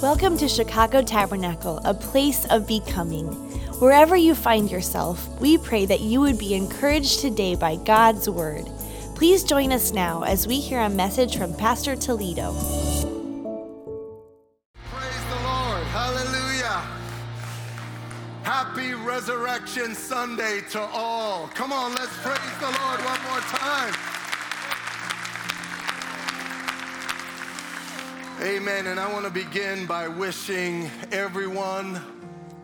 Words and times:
Welcome 0.00 0.38
to 0.38 0.46
Chicago 0.46 1.02
Tabernacle, 1.02 1.80
a 1.84 1.92
place 1.92 2.44
of 2.50 2.68
becoming. 2.68 3.26
Wherever 3.80 4.14
you 4.14 4.36
find 4.36 4.70
yourself, 4.70 5.28
we 5.40 5.58
pray 5.58 5.86
that 5.86 5.98
you 5.98 6.20
would 6.20 6.38
be 6.38 6.54
encouraged 6.54 7.18
today 7.18 7.56
by 7.56 7.74
God's 7.74 8.30
Word. 8.30 8.70
Please 9.16 9.42
join 9.42 9.72
us 9.72 9.92
now 9.92 10.22
as 10.22 10.46
we 10.46 10.60
hear 10.60 10.78
a 10.82 10.88
message 10.88 11.36
from 11.36 11.52
Pastor 11.52 11.96
Toledo. 11.96 12.52
Praise 14.84 15.24
the 15.30 15.42
Lord. 15.42 15.84
Hallelujah. 15.88 16.86
Happy 18.44 18.94
Resurrection 18.94 19.96
Sunday 19.96 20.60
to 20.70 20.80
all. 20.80 21.48
Come 21.54 21.72
on, 21.72 21.92
let's 21.96 22.16
praise 22.18 22.38
the 22.60 22.66
Lord 22.66 23.00
one 23.00 23.20
more 23.24 23.40
time. 23.40 24.17
Amen. 28.42 28.86
And 28.86 29.00
I 29.00 29.12
want 29.12 29.24
to 29.24 29.32
begin 29.32 29.84
by 29.84 30.06
wishing 30.06 30.88
everyone 31.10 32.00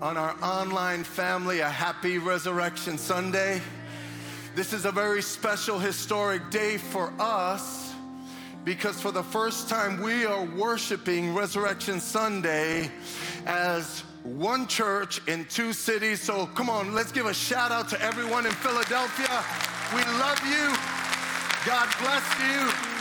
on 0.00 0.16
our 0.16 0.36
online 0.40 1.02
family 1.02 1.60
a 1.60 1.68
happy 1.68 2.18
Resurrection 2.18 2.96
Sunday. 2.96 3.60
This 4.54 4.72
is 4.72 4.84
a 4.84 4.92
very 4.92 5.20
special, 5.20 5.80
historic 5.80 6.48
day 6.50 6.76
for 6.76 7.12
us 7.18 7.92
because 8.62 9.00
for 9.00 9.10
the 9.10 9.24
first 9.24 9.68
time 9.68 10.00
we 10.00 10.24
are 10.24 10.44
worshiping 10.44 11.34
Resurrection 11.34 11.98
Sunday 11.98 12.88
as 13.44 14.04
one 14.22 14.68
church 14.68 15.26
in 15.26 15.44
two 15.46 15.72
cities. 15.72 16.20
So 16.20 16.46
come 16.46 16.70
on, 16.70 16.94
let's 16.94 17.10
give 17.10 17.26
a 17.26 17.34
shout 17.34 17.72
out 17.72 17.88
to 17.88 18.00
everyone 18.00 18.46
in 18.46 18.52
Philadelphia. 18.52 19.44
We 19.92 20.04
love 20.20 20.40
you. 20.46 20.72
God 21.66 21.92
bless 21.98 22.38
you. 22.38 22.93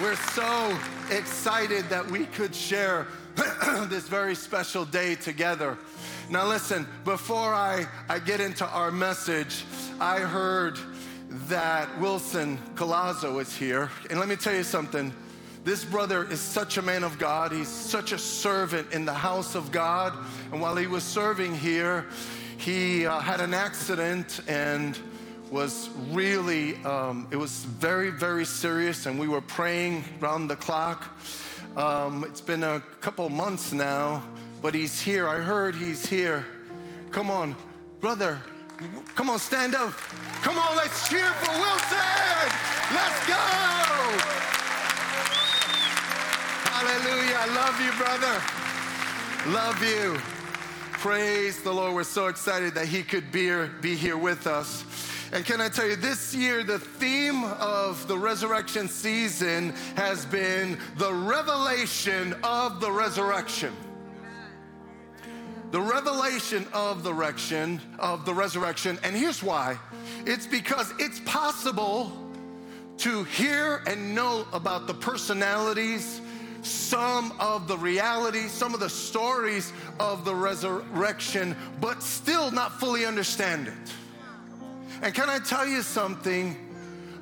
We're 0.00 0.14
so 0.14 0.78
excited 1.10 1.88
that 1.88 2.08
we 2.08 2.26
could 2.26 2.54
share 2.54 3.08
this 3.88 4.06
very 4.06 4.36
special 4.36 4.84
day 4.84 5.16
together. 5.16 5.76
Now, 6.30 6.46
listen, 6.46 6.86
before 7.04 7.52
I, 7.52 7.84
I 8.08 8.20
get 8.20 8.40
into 8.40 8.64
our 8.64 8.92
message, 8.92 9.64
I 9.98 10.20
heard 10.20 10.78
that 11.48 11.88
Wilson 11.98 12.58
Colazzo 12.76 13.40
is 13.40 13.56
here. 13.56 13.90
And 14.08 14.20
let 14.20 14.28
me 14.28 14.36
tell 14.36 14.54
you 14.54 14.62
something. 14.62 15.12
This 15.64 15.84
brother 15.84 16.30
is 16.30 16.40
such 16.40 16.78
a 16.78 16.82
man 16.82 17.02
of 17.02 17.18
God. 17.18 17.50
He's 17.50 17.66
such 17.66 18.12
a 18.12 18.18
servant 18.18 18.92
in 18.92 19.04
the 19.04 19.14
house 19.14 19.56
of 19.56 19.72
God. 19.72 20.16
And 20.52 20.60
while 20.60 20.76
he 20.76 20.86
was 20.86 21.02
serving 21.02 21.56
here, 21.56 22.06
he 22.56 23.04
uh, 23.04 23.18
had 23.18 23.40
an 23.40 23.52
accident 23.52 24.42
and 24.46 24.96
was 25.50 25.88
really, 26.10 26.76
um, 26.84 27.26
it 27.30 27.36
was 27.36 27.64
very, 27.64 28.10
very 28.10 28.44
serious, 28.44 29.06
and 29.06 29.18
we 29.18 29.28
were 29.28 29.40
praying 29.40 30.04
round 30.20 30.50
the 30.50 30.56
clock. 30.56 31.16
Um, 31.76 32.24
it's 32.24 32.40
been 32.40 32.62
a 32.62 32.82
couple 33.00 33.28
months 33.28 33.72
now, 33.72 34.22
but 34.60 34.74
he's 34.74 35.00
here. 35.00 35.28
I 35.28 35.36
heard 35.36 35.74
he's 35.74 36.06
here. 36.06 36.44
Come 37.10 37.30
on, 37.30 37.56
brother. 38.00 38.40
Come 39.14 39.30
on, 39.30 39.38
stand 39.38 39.74
up. 39.74 39.92
Come 40.42 40.58
on, 40.58 40.76
let's 40.76 41.08
cheer 41.08 41.24
for 41.24 41.50
Wilson. 41.50 41.98
Let's 42.92 43.26
go. 43.26 43.34
Hallelujah. 46.70 47.36
I 47.40 47.46
love 47.54 47.80
you, 47.80 47.92
brother. 47.98 48.40
Love 49.52 49.82
you. 49.82 50.20
Praise 51.00 51.60
the 51.62 51.72
Lord. 51.72 51.94
We're 51.94 52.04
so 52.04 52.26
excited 52.26 52.74
that 52.74 52.86
he 52.86 53.02
could 53.02 53.32
be 53.32 53.42
here, 53.42 53.70
be 53.80 53.94
here 53.94 54.16
with 54.16 54.46
us. 54.46 54.84
And 55.32 55.44
can 55.44 55.60
I 55.60 55.68
tell 55.68 55.86
you, 55.86 55.96
this 55.96 56.34
year, 56.34 56.64
the 56.64 56.78
theme 56.78 57.44
of 57.44 58.08
the 58.08 58.16
resurrection 58.16 58.88
season 58.88 59.74
has 59.96 60.24
been 60.26 60.78
the 60.96 61.12
revelation 61.12 62.34
of 62.42 62.80
the 62.80 62.90
resurrection. 62.90 63.74
The 65.70 65.80
revelation 65.80 66.66
of 66.72 67.04
the 67.04 67.12
resurrection, 67.12 67.80
of 67.98 68.24
the 68.24 68.32
resurrection. 68.32 68.98
And 69.02 69.14
here's 69.14 69.42
why. 69.42 69.78
It's 70.24 70.46
because 70.46 70.92
it's 70.98 71.20
possible 71.20 72.10
to 72.98 73.24
hear 73.24 73.82
and 73.86 74.14
know 74.14 74.46
about 74.54 74.86
the 74.86 74.94
personalities, 74.94 76.22
some 76.62 77.32
of 77.38 77.68
the 77.68 77.76
realities, 77.76 78.50
some 78.50 78.72
of 78.72 78.80
the 78.80 78.88
stories 78.88 79.74
of 80.00 80.24
the 80.24 80.34
resurrection, 80.34 81.54
but 81.82 82.02
still 82.02 82.50
not 82.50 82.80
fully 82.80 83.04
understand 83.04 83.68
it. 83.68 83.74
And 85.02 85.14
can 85.14 85.28
I 85.28 85.38
tell 85.38 85.66
you 85.66 85.82
something? 85.82 86.56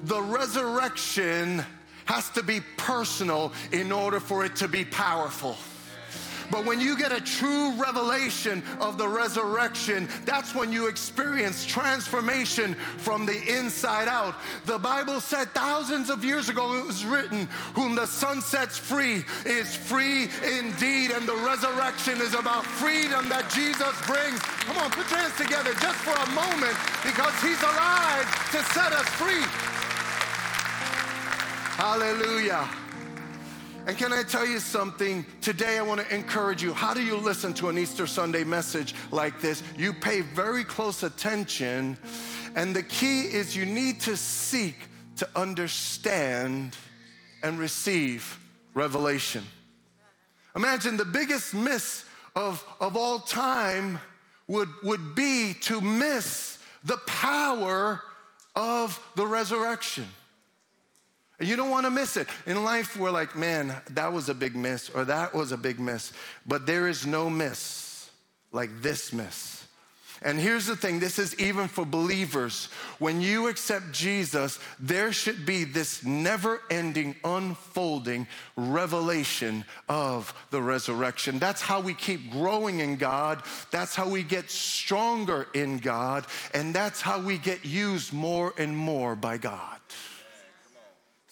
The 0.04 0.20
resurrection 0.20 1.64
has 2.06 2.30
to 2.30 2.42
be 2.42 2.60
personal 2.76 3.52
in 3.72 3.92
order 3.92 4.20
for 4.20 4.44
it 4.44 4.56
to 4.56 4.68
be 4.68 4.84
powerful. 4.84 5.56
But 6.50 6.64
when 6.64 6.80
you 6.80 6.96
get 6.96 7.12
a 7.12 7.20
true 7.20 7.72
revelation 7.72 8.62
of 8.80 8.98
the 8.98 9.08
resurrection, 9.08 10.08
that's 10.24 10.54
when 10.54 10.72
you 10.72 10.86
experience 10.88 11.64
transformation 11.64 12.74
from 12.98 13.26
the 13.26 13.40
inside 13.58 14.08
out. 14.08 14.34
The 14.64 14.78
Bible 14.78 15.20
said 15.20 15.48
thousands 15.50 16.10
of 16.10 16.24
years 16.24 16.48
ago 16.48 16.78
it 16.78 16.86
was 16.86 17.04
written, 17.04 17.48
Whom 17.74 17.94
the 17.94 18.06
son 18.06 18.40
sets 18.40 18.78
free 18.78 19.24
is 19.44 19.76
free 19.76 20.28
indeed. 20.44 21.10
And 21.10 21.26
the 21.26 21.36
resurrection 21.46 22.20
is 22.20 22.34
about 22.34 22.64
freedom 22.64 23.28
that 23.28 23.50
Jesus 23.50 23.94
brings. 24.06 24.40
Come 24.66 24.78
on, 24.78 24.90
put 24.90 25.10
your 25.10 25.20
hands 25.20 25.36
together 25.36 25.72
just 25.80 25.98
for 25.98 26.14
a 26.14 26.30
moment 26.34 26.76
because 27.02 27.34
He's 27.42 27.62
alive 27.62 28.26
to 28.52 28.62
set 28.72 28.92
us 28.92 29.08
free. 29.16 29.44
Hallelujah. 31.76 32.85
And 33.86 33.96
can 33.96 34.12
I 34.12 34.24
tell 34.24 34.44
you 34.44 34.58
something? 34.58 35.24
Today 35.40 35.78
I 35.78 35.82
want 35.82 36.00
to 36.00 36.12
encourage 36.12 36.60
you. 36.60 36.72
How 36.74 36.92
do 36.92 37.00
you 37.00 37.16
listen 37.16 37.54
to 37.54 37.68
an 37.68 37.78
Easter 37.78 38.08
Sunday 38.08 38.42
message 38.42 38.96
like 39.12 39.40
this? 39.40 39.62
You 39.78 39.92
pay 39.92 40.22
very 40.22 40.64
close 40.64 41.04
attention, 41.04 41.96
and 42.56 42.74
the 42.74 42.82
key 42.82 43.20
is 43.20 43.54
you 43.54 43.64
need 43.64 44.00
to 44.00 44.16
seek 44.16 44.74
to 45.18 45.28
understand 45.36 46.76
and 47.44 47.60
receive 47.60 48.40
revelation. 48.74 49.44
Imagine 50.56 50.96
the 50.96 51.04
biggest 51.04 51.54
miss 51.54 52.04
of, 52.34 52.64
of 52.80 52.96
all 52.96 53.20
time 53.20 54.00
would, 54.48 54.68
would 54.82 55.14
be 55.14 55.54
to 55.60 55.80
miss 55.80 56.58
the 56.82 56.96
power 57.06 58.02
of 58.56 59.00
the 59.14 59.26
resurrection. 59.26 60.06
You 61.38 61.56
don't 61.56 61.70
want 61.70 61.84
to 61.84 61.90
miss 61.90 62.16
it. 62.16 62.28
In 62.46 62.64
life, 62.64 62.96
we're 62.96 63.10
like, 63.10 63.36
man, 63.36 63.74
that 63.90 64.12
was 64.12 64.28
a 64.28 64.34
big 64.34 64.56
miss, 64.56 64.88
or 64.90 65.04
that 65.04 65.34
was 65.34 65.52
a 65.52 65.58
big 65.58 65.78
miss. 65.78 66.12
But 66.46 66.66
there 66.66 66.88
is 66.88 67.06
no 67.06 67.28
miss 67.28 68.10
like 68.52 68.80
this 68.80 69.12
miss. 69.12 69.56
And 70.22 70.40
here's 70.40 70.64
the 70.64 70.76
thing 70.76 70.98
this 70.98 71.18
is 71.18 71.38
even 71.38 71.68
for 71.68 71.84
believers. 71.84 72.70
When 72.98 73.20
you 73.20 73.48
accept 73.48 73.92
Jesus, 73.92 74.58
there 74.80 75.12
should 75.12 75.44
be 75.44 75.64
this 75.64 76.02
never 76.02 76.62
ending, 76.70 77.16
unfolding 77.22 78.26
revelation 78.56 79.66
of 79.90 80.32
the 80.50 80.62
resurrection. 80.62 81.38
That's 81.38 81.60
how 81.60 81.80
we 81.80 81.92
keep 81.92 82.30
growing 82.30 82.80
in 82.80 82.96
God. 82.96 83.42
That's 83.70 83.94
how 83.94 84.08
we 84.08 84.22
get 84.22 84.50
stronger 84.50 85.48
in 85.52 85.78
God. 85.78 86.24
And 86.54 86.74
that's 86.74 87.02
how 87.02 87.20
we 87.20 87.36
get 87.36 87.66
used 87.66 88.14
more 88.14 88.54
and 88.56 88.74
more 88.74 89.16
by 89.16 89.36
God 89.36 89.76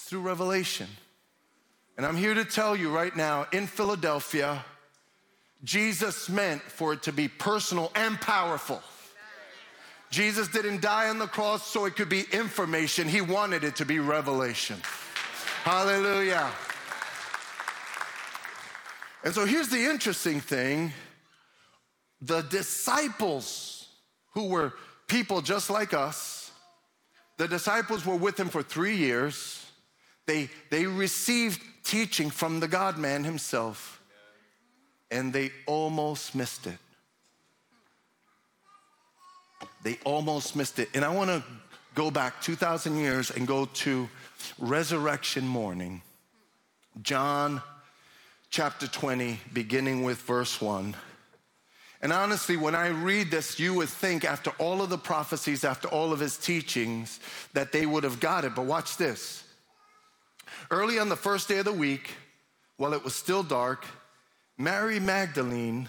through 0.04 0.20
revelation. 0.20 0.86
And 1.96 2.04
I'm 2.04 2.16
here 2.16 2.34
to 2.34 2.44
tell 2.44 2.74
you 2.74 2.90
right 2.90 3.14
now 3.14 3.46
in 3.52 3.66
Philadelphia, 3.66 4.64
Jesus 5.62 6.28
meant 6.28 6.62
for 6.62 6.92
it 6.92 7.02
to 7.04 7.12
be 7.12 7.28
personal 7.28 7.90
and 7.94 8.20
powerful. 8.20 8.82
Jesus 10.10 10.48
didn't 10.48 10.80
die 10.80 11.08
on 11.08 11.18
the 11.18 11.26
cross 11.26 11.66
so 11.66 11.86
it 11.86 11.96
could 11.96 12.08
be 12.08 12.24
information, 12.32 13.08
He 13.08 13.20
wanted 13.20 13.64
it 13.64 13.76
to 13.76 13.84
be 13.84 13.98
revelation. 13.98 14.76
Hallelujah. 15.64 16.50
And 19.24 19.34
so 19.34 19.46
here's 19.46 19.70
the 19.70 19.82
interesting 19.82 20.40
thing 20.40 20.92
the 22.20 22.42
disciples, 22.42 23.88
who 24.34 24.48
were 24.48 24.74
people 25.08 25.40
just 25.40 25.70
like 25.70 25.94
us, 25.94 26.50
the 27.36 27.48
disciples 27.48 28.06
were 28.06 28.16
with 28.16 28.38
him 28.38 28.48
for 28.48 28.62
three 28.62 28.96
years. 28.96 29.63
They, 30.26 30.48
they 30.70 30.86
received 30.86 31.60
teaching 31.84 32.30
from 32.30 32.60
the 32.60 32.68
God 32.68 32.98
man 32.98 33.24
himself, 33.24 34.02
and 35.10 35.32
they 35.32 35.50
almost 35.66 36.34
missed 36.34 36.66
it. 36.66 36.78
They 39.82 39.98
almost 40.04 40.56
missed 40.56 40.78
it. 40.78 40.88
And 40.94 41.04
I 41.04 41.14
want 41.14 41.28
to 41.30 41.42
go 41.94 42.10
back 42.10 42.40
2,000 42.42 42.96
years 42.96 43.30
and 43.30 43.46
go 43.46 43.66
to 43.66 44.08
resurrection 44.58 45.46
morning, 45.46 46.02
John 47.02 47.62
chapter 48.50 48.86
20, 48.86 49.40
beginning 49.52 50.04
with 50.04 50.18
verse 50.18 50.60
1. 50.60 50.94
And 52.00 52.12
honestly, 52.12 52.56
when 52.56 52.74
I 52.74 52.88
read 52.88 53.30
this, 53.30 53.58
you 53.58 53.74
would 53.74 53.88
think 53.88 54.24
after 54.24 54.50
all 54.58 54.82
of 54.82 54.90
the 54.90 54.98
prophecies, 54.98 55.64
after 55.64 55.88
all 55.88 56.12
of 56.12 56.20
his 56.20 56.36
teachings, 56.36 57.18
that 57.52 57.72
they 57.72 57.86
would 57.86 58.04
have 58.04 58.20
got 58.20 58.44
it. 58.44 58.54
But 58.54 58.66
watch 58.66 58.96
this. 58.96 59.42
Early 60.70 60.98
on 60.98 61.08
the 61.08 61.16
first 61.16 61.48
day 61.48 61.58
of 61.58 61.64
the 61.64 61.72
week, 61.72 62.12
while 62.76 62.94
it 62.94 63.04
was 63.04 63.14
still 63.14 63.42
dark, 63.42 63.84
Mary 64.58 65.00
Magdalene 65.00 65.88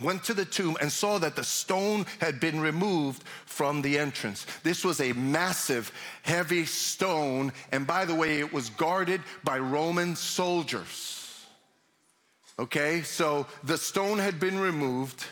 went 0.00 0.24
to 0.24 0.34
the 0.34 0.44
tomb 0.44 0.76
and 0.80 0.90
saw 0.90 1.18
that 1.18 1.36
the 1.36 1.44
stone 1.44 2.04
had 2.20 2.40
been 2.40 2.60
removed 2.60 3.22
from 3.46 3.80
the 3.82 3.98
entrance. 3.98 4.46
This 4.62 4.84
was 4.84 5.00
a 5.00 5.12
massive, 5.12 5.92
heavy 6.22 6.64
stone, 6.64 7.52
and 7.70 7.86
by 7.86 8.04
the 8.04 8.14
way, 8.14 8.40
it 8.40 8.52
was 8.52 8.70
guarded 8.70 9.20
by 9.44 9.58
Roman 9.58 10.16
soldiers. 10.16 11.46
Okay, 12.58 13.02
so 13.02 13.46
the 13.62 13.78
stone 13.78 14.18
had 14.18 14.40
been 14.40 14.58
removed. 14.58 15.24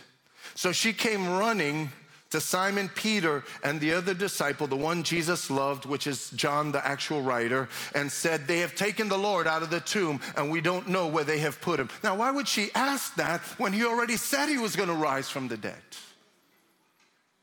So 0.55 0.73
she 0.73 0.93
came 0.93 1.29
running 1.29 1.91
to 2.32 2.40
Simon 2.40 2.88
Peter 2.88 3.44
and 3.62 3.79
the 3.79 3.93
other 3.93 4.14
disciple, 4.14 4.67
the 4.67 4.75
one 4.75 5.02
Jesus 5.02 5.50
loved, 5.50 5.84
which 5.84 6.06
is 6.06 6.31
John, 6.31 6.73
the 6.73 6.84
actual 6.87 7.20
writer, 7.20 7.69
and 7.94 8.11
said, 8.11 8.46
They 8.46 8.61
have 8.61 8.75
taken 8.75 9.08
the 9.08 9.19
Lord 9.19 9.46
out 9.46 9.62
of 9.62 9.70
the 9.70 9.81
tomb 9.81 10.20
and 10.37 10.50
we 10.50 10.61
don't 10.61 10.88
know 10.88 11.06
where 11.06 11.25
they 11.25 11.38
have 11.40 11.61
put 11.61 11.79
him. 11.79 11.90
Now, 12.02 12.17
why 12.17 12.31
would 12.31 12.49
she 12.49 12.70
ask 12.75 13.14
that 13.17 13.40
when 13.58 13.73
he 13.75 13.84
already 13.84 14.17
said 14.17 14.49
he 14.49 14.58
was 14.58 14.76
going 14.76 14.88
to 14.88 14.94
rise 14.94 15.29
from 15.29 15.49
the 15.49 15.58
dead? 15.58 15.82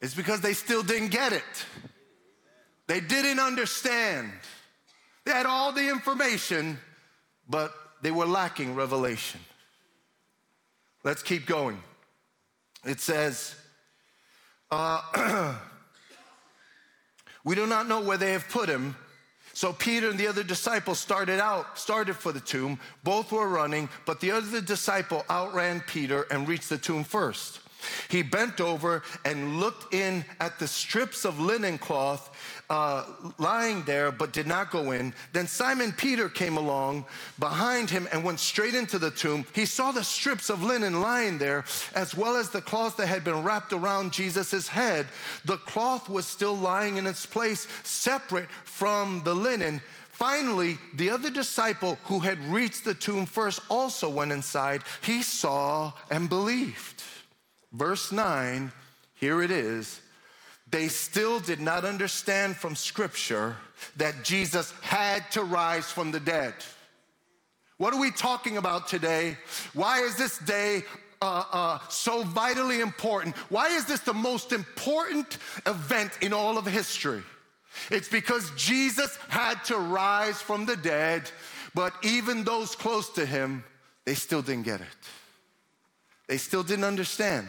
It's 0.01 0.15
because 0.15 0.41
they 0.41 0.53
still 0.53 0.81
didn't 0.81 1.09
get 1.09 1.33
it. 1.33 1.65
They 2.88 3.00
didn't 3.00 3.39
understand. 3.39 4.31
They 5.24 5.31
had 5.31 5.45
all 5.45 5.71
the 5.71 5.88
information, 5.88 6.80
but 7.47 7.71
they 8.01 8.09
were 8.09 8.25
lacking 8.25 8.74
revelation. 8.74 9.39
Let's 11.03 11.21
keep 11.21 11.45
going. 11.45 11.83
It 12.86 13.00
says, 13.01 13.56
uh, 14.71 15.56
we 17.44 17.56
do 17.56 17.66
not 17.66 17.88
know 17.88 18.01
where 18.01 18.18
they 18.18 18.31
have 18.31 18.48
put 18.50 18.69
him. 18.69 18.95
So 19.54 19.74
Peter 19.74 20.10
and 20.10 20.18
the 20.18 20.27
other 20.27 20.44
disciple 20.44 20.95
started 20.95 21.39
out, 21.39 21.77
started 21.77 22.16
for 22.16 22.31
the 22.31 22.39
tomb. 22.39 22.80
Both 23.04 23.31
were 23.31 23.48
running, 23.48 23.89
but 24.06 24.21
the 24.21 24.31
other 24.31 24.62
disciple 24.62 25.25
outran 25.30 25.81
Peter 25.81 26.25
and 26.31 26.48
reached 26.48 26.69
the 26.69 26.77
tomb 26.77 27.04
first. 27.04 27.60
He 28.10 28.24
bent 28.24 28.62
over 28.62 29.04
and 29.25 29.60
looked 29.60 29.94
in 29.94 30.25
at 30.39 30.60
the 30.60 30.68
strips 30.68 31.25
of 31.25 31.39
linen 31.39 31.77
cloth 31.77 32.58
uh, 32.69 33.04
lying 33.39 33.83
there, 33.83 34.12
but 34.12 34.31
did 34.31 34.45
not 34.45 34.69
go 34.69 34.92
in. 34.92 35.13
Then 35.33 35.48
Simon 35.48 35.92
Peter 35.92 36.30
came 36.30 36.57
along 36.57 37.06
behind 37.39 37.89
him 37.89 38.07
and 38.12 38.24
went 38.24 38.39
straight 38.39 38.75
into 38.75 39.00
the 39.00 39.10
tomb. 39.10 39.45
He 39.54 39.66
saw 39.66 39.92
the 39.92 40.04
strips 40.04 40.50
of 40.50 40.63
linen 40.63 41.01
lying 41.01 41.39
there, 41.39 41.66
as 41.95 42.16
well 42.16 42.36
as 42.36 42.50
the 42.50 42.62
cloth 42.62 42.98
that 42.98 43.07
had 43.07 43.24
been 43.24 43.44
wrapped 43.44 43.74
around 43.74 44.13
Jesus' 44.13 44.68
head. 44.68 45.07
The 45.45 45.57
cloth 45.57 46.10
was 46.10 46.27
still 46.27 46.56
lying 46.56 46.98
in 46.98 47.07
its 47.07 47.25
place, 47.25 47.68
separate 47.83 48.50
from 48.66 49.24
the 49.24 49.33
linen. 49.33 49.81
Finally, 50.12 50.77
the 50.95 51.10
other 51.10 51.30
disciple 51.30 51.98
who 52.04 52.19
had 52.19 52.38
reached 52.51 52.83
the 52.83 52.94
tomb 52.94 53.25
first 53.25 53.62
also 53.69 54.10
went 54.10 54.31
inside. 54.31 54.83
He 55.01 55.24
saw 55.24 55.94
and 56.12 56.27
believed. 56.27 57.01
Verse 57.72 58.12
9, 58.12 58.72
here 59.15 59.42
it 59.42 59.50
is. 59.50 60.01
They 60.71 60.88
still 60.88 61.39
did 61.39 61.60
not 61.60 61.86
understand 61.86 62.56
from 62.56 62.75
Scripture 62.75 63.56
that 63.98 64.24
Jesus 64.24 64.71
had 64.81 65.30
to 65.31 65.44
rise 65.44 65.92
from 65.92 66.12
the 66.12 66.19
dead. 66.19 66.54
What 67.77 67.94
are 67.94 68.00
we 68.00 68.12
talking 68.12 68.57
about 68.57 68.88
today? 68.88 69.38
Why 69.74 70.00
is 70.01 70.16
this 70.16 70.38
day 70.39 70.83
uh, 71.21 71.44
uh, 71.51 71.80
so 71.89 72.24
vitally 72.24 72.81
important? 72.81 73.36
Why 73.50 73.69
is 73.69 73.86
this 73.86 74.01
the 74.01 74.13
most 74.13 74.51
important 74.51 75.38
event 75.66 76.12
in 76.21 76.33
all 76.33 76.57
of 76.57 76.66
history? 76.66 77.24
It's 77.89 78.10
because 78.10 78.51
Jesus 78.57 79.18
had 79.30 79.63
to 79.65 79.77
rise 79.77 80.42
from 80.42 80.65
the 80.65 80.75
dead, 80.75 81.31
but 81.74 81.94
even 82.04 82.44
those 82.44 82.75
close 82.75 83.10
to 83.12 83.25
him, 83.25 83.63
they 84.06 84.15
still 84.15 84.42
didn't 84.42 84.65
get 84.65 84.81
it. 84.81 84.88
They 86.27 86.38
still 86.38 86.63
didn't 86.63 86.86
understand. 86.86 87.48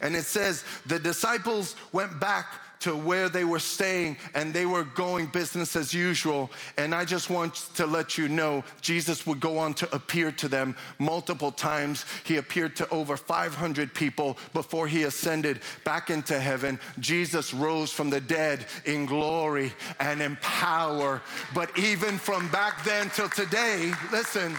And 0.00 0.14
it 0.16 0.24
says 0.24 0.64
the 0.86 0.98
disciples 0.98 1.76
went 1.92 2.18
back 2.20 2.46
to 2.80 2.94
where 2.94 3.28
they 3.28 3.44
were 3.44 3.58
staying 3.58 4.16
and 4.34 4.52
they 4.52 4.66
were 4.66 4.84
going 4.84 5.26
business 5.26 5.76
as 5.76 5.94
usual. 5.94 6.50
And 6.76 6.94
I 6.94 7.04
just 7.04 7.30
want 7.30 7.54
to 7.74 7.86
let 7.86 8.18
you 8.18 8.28
know 8.28 8.64
Jesus 8.80 9.26
would 9.26 9.40
go 9.40 9.58
on 9.58 9.74
to 9.74 9.94
appear 9.94 10.30
to 10.32 10.48
them 10.48 10.76
multiple 10.98 11.50
times. 11.50 12.04
He 12.24 12.36
appeared 12.36 12.76
to 12.76 12.88
over 12.90 13.16
500 13.16 13.94
people 13.94 14.36
before 14.52 14.86
he 14.86 15.04
ascended 15.04 15.60
back 15.84 16.10
into 16.10 16.38
heaven. 16.38 16.78
Jesus 16.98 17.54
rose 17.54 17.90
from 17.90 18.10
the 18.10 18.20
dead 18.20 18.66
in 18.84 19.06
glory 19.06 19.72
and 19.98 20.20
in 20.20 20.36
power. 20.36 21.22
But 21.54 21.76
even 21.78 22.18
from 22.18 22.48
back 22.50 22.84
then 22.84 23.10
till 23.10 23.28
today, 23.28 23.92
listen, 24.12 24.54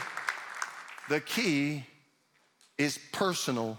the 1.09 1.21
key 1.21 1.85
is 2.77 2.99
personal 3.11 3.77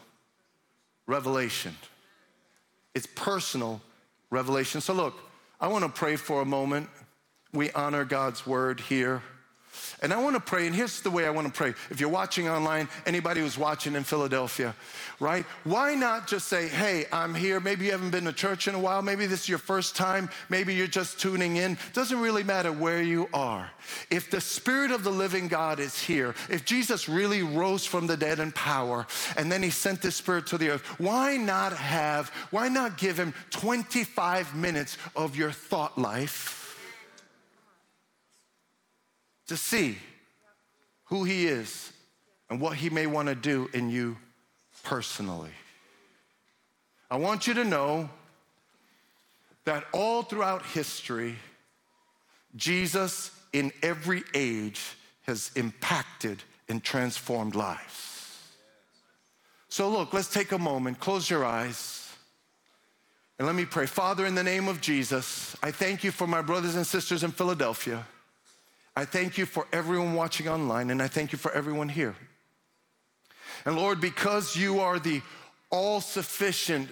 revelation. 1.09 1.75
It's 2.95 3.07
personal 3.07 3.81
revelation. 4.31 4.81
So, 4.81 4.93
look, 4.93 5.19
I 5.61 5.67
want 5.67 5.85
to 5.85 5.91
pray 5.91 6.15
for 6.15 6.43
a 6.43 6.45
moment. 6.45 6.89
We 7.53 7.73
honor 7.73 8.05
God's 8.05 8.47
word 8.47 8.79
here. 8.79 9.23
And 10.01 10.13
I 10.13 10.23
want 10.23 10.37
to 10.37 10.41
pray, 10.41 10.67
and 10.67 10.75
here's 10.75 11.01
the 11.01 11.11
way 11.11 11.27
I 11.27 11.31
want 11.31 11.47
to 11.47 11.53
pray. 11.53 11.75
If 11.91 12.01
you're 12.01 12.09
watching 12.09 12.49
online, 12.49 12.89
anybody 13.05 13.41
who's 13.41 13.59
watching 13.59 13.97
in 13.97 14.05
Philadelphia, 14.05 14.75
right? 15.19 15.45
Why 15.65 15.95
not 15.95 16.29
just 16.29 16.49
say, 16.49 16.69
hey, 16.69 17.07
I'm 17.13 17.35
here. 17.35 17.59
Maybe 17.59 17.87
you 17.87 17.91
haven't 17.91 18.11
been 18.11 18.25
to 18.25 18.33
church 18.33 18.69
in 18.69 18.75
a 18.75 18.79
while. 18.79 19.03
Maybe 19.03 19.27
this 19.27 19.43
is 19.43 19.49
your 19.49 19.59
first 19.59 19.97
time. 19.97 20.31
Maybe 20.49 20.75
you're 20.75 20.87
just 20.87 21.19
tuning 21.19 21.57
in. 21.57 21.77
Doesn't 21.93 22.21
really 22.21 22.45
matter 22.45 22.71
where 22.71 23.03
you 23.03 23.29
are. 23.35 23.71
If 24.11 24.31
the 24.31 24.41
Spirit 24.41 24.91
of 24.91 25.03
the 25.03 25.11
living 25.11 25.49
God 25.49 25.81
is 25.81 26.01
here, 26.01 26.35
if 26.49 26.65
Jesus 26.65 27.09
really 27.09 27.43
rose 27.43 27.85
from 27.85 28.07
the 28.07 28.17
dead 28.17 28.39
in 28.39 28.53
power, 28.53 29.07
and 29.37 29.51
then 29.51 29.63
he 29.63 29.71
sent 29.71 30.03
the 30.03 30.13
Spirit 30.13 30.47
to 30.49 30.59
the 30.59 30.71
earth, 30.71 30.83
why 31.01 31.37
not 31.37 31.73
have, 31.73 32.29
why 32.51 32.69
not 32.69 32.99
give 32.99 33.19
him 33.19 33.35
25 33.51 34.55
minutes 34.55 34.97
of 35.17 35.37
your 35.37 35.51
thought 35.51 35.99
life? 35.99 36.58
To 39.49 39.56
see 39.56 39.99
who 41.06 41.25
He 41.25 41.47
is 41.47 41.93
and 42.49 42.61
what 42.61 42.77
He 42.77 42.91
may 42.91 43.06
want 43.06 43.29
to 43.29 43.35
do 43.35 43.69
in 43.75 43.91
you 43.91 44.17
personally. 44.85 45.50
I 47.11 47.17
want 47.17 47.47
you 47.47 47.55
to 47.55 47.65
know 47.65 48.09
that 49.65 49.85
all 49.93 50.23
throughout 50.23 50.65
history, 50.65 51.37
Jesus 52.56 53.31
in 53.53 53.73
every 53.83 54.23
age 54.35 54.81
has 55.23 55.50
impacted 55.56 56.43
and 56.69 56.83
transformed 56.83 57.55
lives. 57.55 58.09
So, 59.69 59.90
look, 59.90 60.12
let's 60.12 60.33
take 60.33 60.52
a 60.52 60.59
moment, 60.59 61.00
close 61.00 61.28
your 61.28 61.45
eyes, 61.45 62.11
and 63.38 63.47
let 63.47 63.55
me 63.55 63.64
pray. 63.64 63.87
Father, 63.87 64.26
in 64.26 64.35
the 64.35 64.43
name 64.43 64.69
of 64.69 64.81
Jesus, 64.81 65.55
I 65.62 65.71
thank 65.71 66.02
you 66.02 66.11
for 66.11 66.26
my 66.26 66.43
brothers 66.43 66.75
and 66.75 66.87
sisters 66.87 67.23
in 67.23 67.31
Philadelphia. 67.31 68.07
I 68.99 69.05
thank 69.05 69.38
you 69.38 69.47
for 69.47 69.64
everyone 69.73 70.14
watching 70.14 70.49
online, 70.49 70.90
and 70.90 71.00
I 71.00 71.07
thank 71.07 71.31
you 71.31 71.38
for 71.38 71.52
everyone 71.52 71.88
here. 71.88 72.17
And 73.64 73.76
Lord, 73.76 74.00
because 74.00 74.57
you 74.57 74.81
are 74.81 74.99
the 74.99 75.23
all 75.71 76.00
sufficient, 76.00 76.88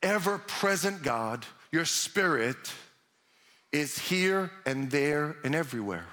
ever 0.00 0.38
present 0.38 1.02
God, 1.02 1.44
your 1.72 1.84
spirit 1.84 2.72
is 3.72 3.98
here 3.98 4.52
and 4.64 4.92
there 4.92 5.34
and 5.42 5.56
everywhere. 5.56 6.06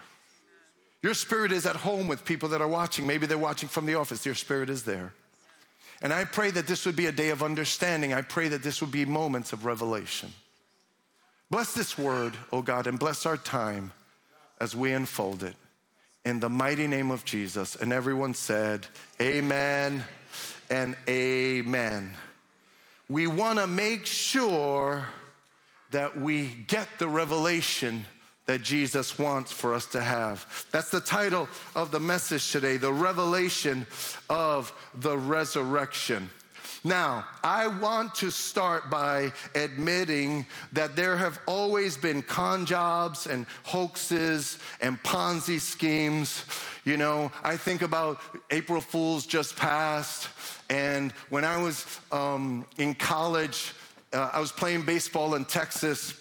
Your 1.03 1.13
spirit 1.13 1.51
is 1.51 1.67
at 1.67 1.75
home 1.75 2.07
with 2.07 2.25
people 2.25 2.49
that 2.49 2.61
are 2.61 2.67
watching. 2.67 3.05
Maybe 3.05 3.27
they're 3.27 3.37
watching 3.37 3.69
from 3.69 3.85
the 3.85 3.93
office, 3.93 4.25
your 4.25 4.33
spirit 4.33 4.71
is 4.71 4.85
there. 4.85 5.13
And 6.01 6.11
I 6.11 6.25
pray 6.25 6.49
that 6.49 6.65
this 6.65 6.83
would 6.87 6.95
be 6.95 7.05
a 7.05 7.11
day 7.11 7.29
of 7.29 7.43
understanding. 7.43 8.11
I 8.11 8.23
pray 8.23 8.47
that 8.47 8.63
this 8.63 8.81
would 8.81 8.91
be 8.91 9.05
moments 9.05 9.53
of 9.53 9.65
revelation. 9.65 10.33
Bless 11.51 11.75
this 11.75 11.95
word, 11.95 12.33
oh 12.51 12.63
God, 12.63 12.87
and 12.87 12.97
bless 12.97 13.27
our 13.27 13.37
time 13.37 13.91
as 14.59 14.75
we 14.75 14.91
unfold 14.91 15.43
it. 15.43 15.55
In 16.25 16.39
the 16.39 16.49
mighty 16.49 16.87
name 16.87 17.11
of 17.11 17.23
Jesus. 17.25 17.75
And 17.75 17.93
everyone 17.93 18.33
said, 18.33 18.85
Amen 19.21 20.03
and 20.69 20.95
Amen. 21.07 22.13
We 23.09 23.27
want 23.27 23.59
to 23.59 23.67
make 23.67 24.05
sure 24.05 25.07
that 25.91 26.19
we 26.19 26.47
get 26.67 26.87
the 26.99 27.07
revelation 27.07 28.05
that 28.47 28.63
Jesus 28.63 29.19
wants 29.19 29.51
for 29.51 29.73
us 29.73 29.85
to 29.87 30.01
have. 30.01 30.67
That's 30.71 30.89
the 30.89 31.01
title 31.01 31.47
of 31.75 31.91
the 31.91 31.99
message 31.99 32.51
today 32.51 32.77
the 32.77 32.91
revelation 32.91 33.85
of 34.29 34.73
the 34.95 35.17
resurrection. 35.17 36.29
Now, 36.83 37.25
I 37.43 37.67
want 37.67 38.15
to 38.15 38.29
start 38.29 38.89
by 38.89 39.31
admitting 39.55 40.45
that 40.73 40.95
there 40.95 41.17
have 41.17 41.39
always 41.45 41.97
been 41.97 42.21
con 42.21 42.65
jobs 42.65 43.27
and 43.27 43.45
hoaxes 43.63 44.59
and 44.81 45.01
Ponzi 45.03 45.59
schemes. 45.59 46.45
You 46.85 46.97
know, 46.97 47.31
I 47.43 47.57
think 47.57 47.81
about 47.81 48.19
April 48.51 48.81
Fools 48.81 49.25
just 49.25 49.55
passed, 49.55 50.29
and 50.69 51.11
when 51.29 51.43
I 51.43 51.57
was 51.57 51.85
um, 52.11 52.65
in 52.77 52.95
college, 52.95 53.73
uh, 54.13 54.29
I 54.33 54.39
was 54.39 54.51
playing 54.51 54.83
baseball 54.83 55.35
in 55.35 55.45
Texas 55.45 56.13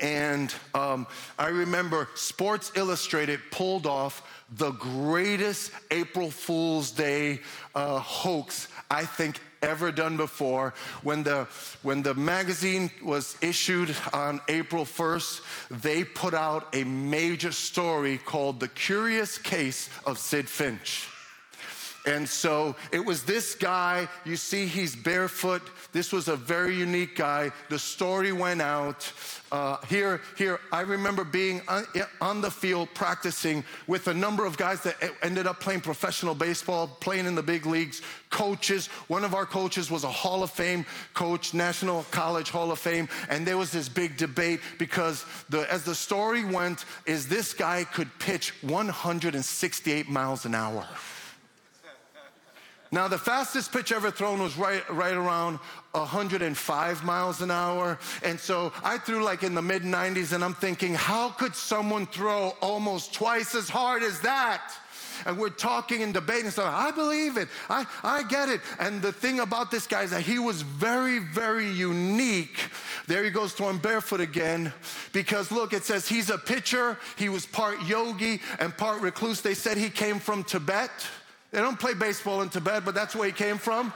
And 0.00 0.54
um, 0.74 1.06
I 1.38 1.48
remember 1.48 2.08
Sports 2.14 2.72
Illustrated 2.76 3.40
pulled 3.50 3.86
off 3.86 4.22
the 4.50 4.72
greatest 4.72 5.72
April 5.90 6.30
Fool's 6.30 6.90
Day 6.90 7.40
uh, 7.74 7.98
hoax 7.98 8.68
I 8.90 9.04
think 9.04 9.40
ever 9.62 9.92
done 9.92 10.16
before. 10.16 10.74
When 11.02 11.22
the, 11.22 11.46
when 11.82 12.02
the 12.02 12.14
magazine 12.14 12.90
was 13.02 13.36
issued 13.40 13.94
on 14.12 14.40
April 14.48 14.84
1st, 14.84 15.80
they 15.82 16.04
put 16.04 16.34
out 16.34 16.74
a 16.74 16.84
major 16.84 17.52
story 17.52 18.18
called 18.18 18.60
The 18.60 18.68
Curious 18.68 19.38
Case 19.38 19.88
of 20.04 20.18
Sidd 20.18 20.48
Finch. 20.48 21.08
And 22.04 22.28
so 22.28 22.74
it 22.90 23.04
was 23.04 23.22
this 23.22 23.54
guy, 23.54 24.08
you 24.24 24.34
see, 24.36 24.66
he's 24.66 24.96
barefoot. 24.96 25.62
This 25.92 26.12
was 26.12 26.26
a 26.26 26.34
very 26.34 26.76
unique 26.76 27.14
guy. 27.14 27.52
The 27.68 27.78
story 27.78 28.32
went 28.32 28.60
out. 28.60 29.12
Uh, 29.52 29.76
here, 29.86 30.20
here, 30.36 30.58
I 30.72 30.80
remember 30.80 31.22
being 31.22 31.62
on, 31.68 31.84
on, 32.20 32.40
the 32.40 32.50
field 32.50 32.88
practicing 32.94 33.62
with 33.86 34.08
a 34.08 34.14
number 34.14 34.46
of 34.46 34.56
guys 34.56 34.80
that 34.82 34.96
ended 35.22 35.46
up 35.46 35.60
playing 35.60 35.82
professional 35.82 36.34
baseball, 36.34 36.88
playing 36.88 37.26
in 37.26 37.34
the 37.34 37.42
big 37.42 37.66
leagues, 37.66 38.00
coaches. 38.30 38.86
One 39.08 39.24
of 39.24 39.34
our 39.34 39.46
coaches 39.46 39.90
was 39.90 40.04
a 40.04 40.10
Hall 40.10 40.42
of 40.42 40.50
Fame 40.50 40.86
coach, 41.12 41.52
National 41.52 42.04
College 42.10 42.48
Hall 42.48 42.72
of 42.72 42.78
Fame, 42.78 43.08
and 43.28 43.46
there 43.46 43.58
was 43.58 43.70
this 43.70 43.90
big 43.90 44.16
debate 44.16 44.60
because 44.78 45.24
the, 45.50 45.70
as 45.70 45.84
the 45.84 45.94
story 45.94 46.44
went, 46.44 46.86
is 47.04 47.28
this 47.28 47.52
guy 47.52 47.84
could 47.84 48.08
pitch 48.18 48.54
168 48.62 50.08
miles 50.08 50.46
an 50.46 50.54
hour. 50.54 50.86
Now, 52.92 53.08
the 53.08 53.18
fastest 53.18 53.72
pitch 53.72 53.90
ever 53.90 54.10
thrown 54.10 54.42
was 54.42 54.56
right, 54.58 54.88
right 54.90 55.14
around 55.14 55.58
105 55.92 57.04
miles 57.04 57.40
an 57.40 57.50
hour. 57.50 57.98
And 58.22 58.38
so 58.38 58.70
I 58.84 58.98
threw 58.98 59.24
like 59.24 59.42
in 59.42 59.54
the 59.54 59.62
mid 59.62 59.82
90s, 59.82 60.34
and 60.34 60.44
I'm 60.44 60.54
thinking, 60.54 60.94
how 60.94 61.30
could 61.30 61.56
someone 61.56 62.06
throw 62.06 62.50
almost 62.60 63.14
twice 63.14 63.54
as 63.54 63.70
hard 63.70 64.02
as 64.02 64.20
that? 64.20 64.72
and 65.26 65.38
we're 65.38 65.50
talking 65.50 66.02
and 66.02 66.12
debating 66.12 66.46
and 66.46 66.54
So 66.54 66.64
I 66.64 66.90
believe 66.90 67.36
it. 67.36 67.48
I, 67.68 67.86
I 68.02 68.22
get 68.24 68.48
it. 68.48 68.60
And 68.78 69.00
the 69.02 69.12
thing 69.12 69.40
about 69.40 69.70
this 69.70 69.86
guy 69.86 70.02
is 70.02 70.10
that 70.10 70.22
he 70.22 70.38
was 70.38 70.62
very, 70.62 71.18
very 71.18 71.70
unique. 71.70 72.58
There 73.06 73.22
he 73.24 73.30
goes 73.30 73.52
throwing 73.52 73.78
barefoot 73.78 74.20
again. 74.20 74.72
Because 75.12 75.50
look, 75.50 75.72
it 75.72 75.84
says 75.84 76.08
he's 76.08 76.30
a 76.30 76.38
pitcher. 76.38 76.98
He 77.16 77.28
was 77.28 77.46
part 77.46 77.80
yogi 77.86 78.40
and 78.58 78.76
part 78.76 79.00
recluse. 79.00 79.40
They 79.40 79.54
said 79.54 79.76
he 79.76 79.90
came 79.90 80.18
from 80.18 80.44
Tibet. 80.44 80.90
They 81.52 81.60
don't 81.60 81.78
play 81.78 81.94
baseball 81.94 82.42
in 82.42 82.48
Tibet, 82.48 82.84
but 82.84 82.94
that's 82.94 83.14
where 83.14 83.26
he 83.26 83.32
came 83.32 83.58
from. 83.58 83.92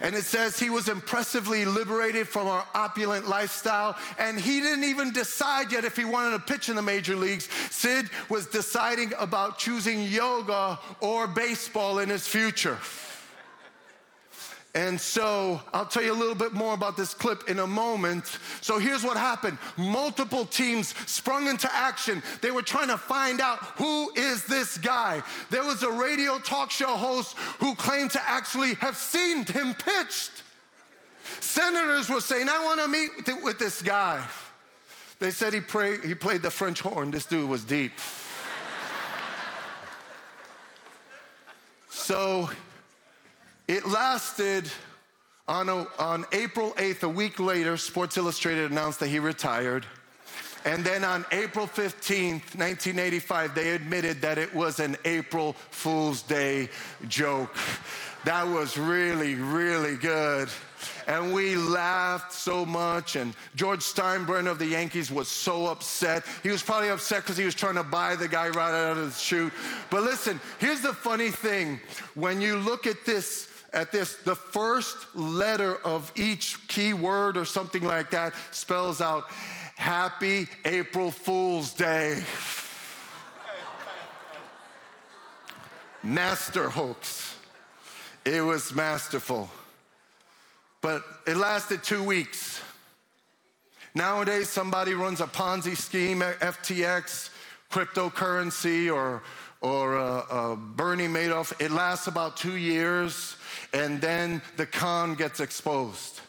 And 0.00 0.16
it 0.16 0.24
says 0.24 0.58
he 0.58 0.68
was 0.68 0.88
impressively 0.88 1.64
liberated 1.64 2.26
from 2.26 2.48
our 2.48 2.66
opulent 2.74 3.28
lifestyle. 3.28 3.96
And 4.18 4.38
he 4.38 4.60
didn't 4.60 4.82
even 4.82 5.12
decide 5.12 5.70
yet 5.70 5.84
if 5.84 5.96
he 5.96 6.04
wanted 6.04 6.32
to 6.32 6.52
pitch 6.52 6.68
in 6.68 6.74
the 6.74 6.82
major 6.82 7.14
leagues. 7.14 7.46
Sidd 7.46 8.10
was 8.28 8.46
deciding 8.46 9.12
about 9.18 9.58
choosing 9.58 10.02
yoga 10.02 10.80
or 11.00 11.28
baseball 11.28 12.00
in 12.00 12.08
his 12.08 12.26
future. 12.26 12.78
And 14.74 14.98
so 14.98 15.60
I'll 15.74 15.84
tell 15.84 16.02
you 16.02 16.12
a 16.12 16.14
little 16.14 16.34
bit 16.34 16.54
more 16.54 16.72
about 16.72 16.96
this 16.96 17.12
clip 17.12 17.50
in 17.50 17.58
a 17.58 17.66
moment. 17.66 18.38
So 18.62 18.78
here's 18.78 19.04
what 19.04 19.18
happened 19.18 19.58
multiple 19.76 20.46
teams 20.46 20.94
sprung 21.06 21.46
into 21.46 21.68
action. 21.72 22.22
They 22.40 22.50
were 22.50 22.62
trying 22.62 22.88
to 22.88 22.96
find 22.96 23.40
out 23.40 23.58
who 23.76 24.10
is 24.16 24.44
this 24.46 24.78
guy. 24.78 25.22
There 25.50 25.62
was 25.62 25.82
a 25.82 25.90
radio 25.90 26.38
talk 26.38 26.70
show 26.70 26.96
host 26.96 27.36
who 27.58 27.74
claimed 27.74 28.12
to 28.12 28.28
actually 28.28 28.74
have 28.74 28.96
seen 28.96 29.44
him 29.44 29.74
pitched. 29.74 30.42
Senators 31.40 32.08
were 32.08 32.20
saying, 32.20 32.48
I 32.48 32.64
want 32.64 32.80
to 32.80 32.88
meet 32.88 33.44
with 33.44 33.58
this 33.58 33.82
guy. 33.82 34.24
They 35.18 35.30
said 35.30 35.52
he, 35.52 35.60
pray, 35.60 36.00
he 36.00 36.14
played 36.14 36.42
the 36.42 36.50
French 36.50 36.80
horn. 36.80 37.10
This 37.10 37.26
dude 37.26 37.48
was 37.48 37.62
deep. 37.62 37.92
so 41.90 42.48
it 43.68 43.86
lasted 43.86 44.70
on, 45.48 45.68
a, 45.68 45.86
on 45.98 46.24
April 46.32 46.72
8th, 46.72 47.02
a 47.02 47.08
week 47.08 47.40
later, 47.40 47.76
Sports 47.76 48.16
Illustrated 48.16 48.70
announced 48.70 49.00
that 49.00 49.08
he 49.08 49.18
retired. 49.18 49.86
And 50.64 50.84
then 50.84 51.02
on 51.02 51.24
April 51.32 51.66
15th, 51.66 52.56
1985, 52.56 53.54
they 53.54 53.70
admitted 53.70 54.20
that 54.22 54.38
it 54.38 54.54
was 54.54 54.78
an 54.78 54.96
April 55.04 55.54
Fool's 55.70 56.22
Day 56.22 56.68
joke. 57.08 57.56
That 58.24 58.46
was 58.46 58.78
really, 58.78 59.34
really 59.34 59.96
good. 59.96 60.48
And 61.08 61.34
we 61.34 61.56
laughed 61.56 62.32
so 62.32 62.64
much. 62.64 63.16
And 63.16 63.34
George 63.56 63.80
Steinbrenner 63.80 64.52
of 64.52 64.60
the 64.60 64.66
Yankees 64.66 65.10
was 65.10 65.26
so 65.26 65.66
upset. 65.66 66.24
He 66.44 66.50
was 66.50 66.62
probably 66.62 66.90
upset 66.90 67.22
because 67.22 67.36
he 67.36 67.44
was 67.44 67.56
trying 67.56 67.74
to 67.74 67.82
buy 67.82 68.14
the 68.14 68.28
guy 68.28 68.48
right 68.48 68.72
out 68.72 68.96
of 68.96 69.12
the 69.12 69.18
chute. 69.18 69.52
But 69.90 70.02
listen, 70.02 70.40
here's 70.60 70.80
the 70.80 70.92
funny 70.92 71.30
thing 71.30 71.80
when 72.14 72.40
you 72.40 72.56
look 72.56 72.86
at 72.86 73.04
this 73.04 73.51
at 73.72 73.90
this, 73.92 74.16
the 74.16 74.34
first 74.34 75.14
letter 75.14 75.76
of 75.84 76.12
each 76.14 76.66
key 76.68 76.92
word 76.92 77.36
or 77.36 77.44
something 77.44 77.82
like 77.82 78.10
that 78.10 78.34
spells 78.50 79.00
out 79.00 79.24
Happy 79.76 80.46
April 80.64 81.10
Fool's 81.10 81.72
Day. 81.72 82.22
Master 86.02 86.68
hoax. 86.68 87.36
It 88.24 88.44
was 88.44 88.74
masterful. 88.74 89.50
But 90.80 91.02
it 91.26 91.36
lasted 91.36 91.82
two 91.82 92.02
weeks. 92.02 92.60
Nowadays, 93.94 94.48
somebody 94.48 94.94
runs 94.94 95.20
a 95.20 95.26
Ponzi 95.26 95.76
scheme, 95.76 96.20
FTX, 96.20 97.30
cryptocurrency, 97.70 98.92
or, 98.92 99.22
or 99.62 99.96
uh, 99.96 100.24
uh, 100.28 100.56
Bernie 100.56 101.08
Madoff. 101.08 101.52
It 101.60 101.70
lasts 101.70 102.08
about 102.08 102.36
two 102.36 102.56
years 102.56 103.36
and 103.72 104.00
then 104.00 104.42
the 104.56 104.66
con 104.66 105.14
gets 105.14 105.40
exposed. 105.40 106.20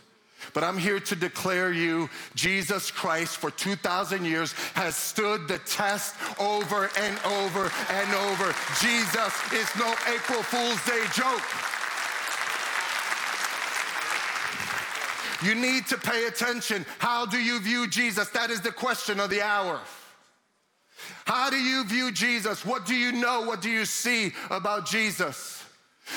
But 0.54 0.64
I'm 0.64 0.78
here 0.78 1.00
to 1.00 1.16
declare 1.16 1.72
you 1.72 2.10
Jesus 2.36 2.92
Christ 2.92 3.38
for 3.38 3.50
2,000 3.50 4.26
years 4.26 4.54
has 4.76 4.96
stood 4.96 5.48
the 5.48 5.58
test 5.60 6.16
over 6.40 6.90
and 6.98 7.18
over 7.26 7.72
and 7.90 8.14
over. 8.14 8.54
Jesus 8.80 9.54
is 9.54 9.70
no 9.78 9.90
April 10.08 10.44
Fool's 10.44 10.86
Day 10.86 11.04
joke. 11.14 11.42
You 15.44 15.56
need 15.56 15.88
to 15.88 15.98
pay 15.98 16.26
attention. 16.28 16.86
How 17.00 17.26
do 17.26 17.38
you 17.38 17.60
view 17.60 17.88
Jesus? 17.88 18.30
That 18.30 18.50
is 18.50 18.62
the 18.62 18.72
question 18.72 19.20
of 19.20 19.30
the 19.30 19.42
hour. 19.42 19.80
How 21.26 21.50
do 21.50 21.58
you 21.58 21.84
view 21.86 22.12
Jesus? 22.12 22.66
What 22.66 22.86
do 22.86 22.96
you 22.96 23.12
know? 23.12 23.42
What 23.42 23.62
do 23.62 23.70
you 23.70 23.86
see 23.86 24.34
about 24.50 24.86
Jesus? 24.86 25.63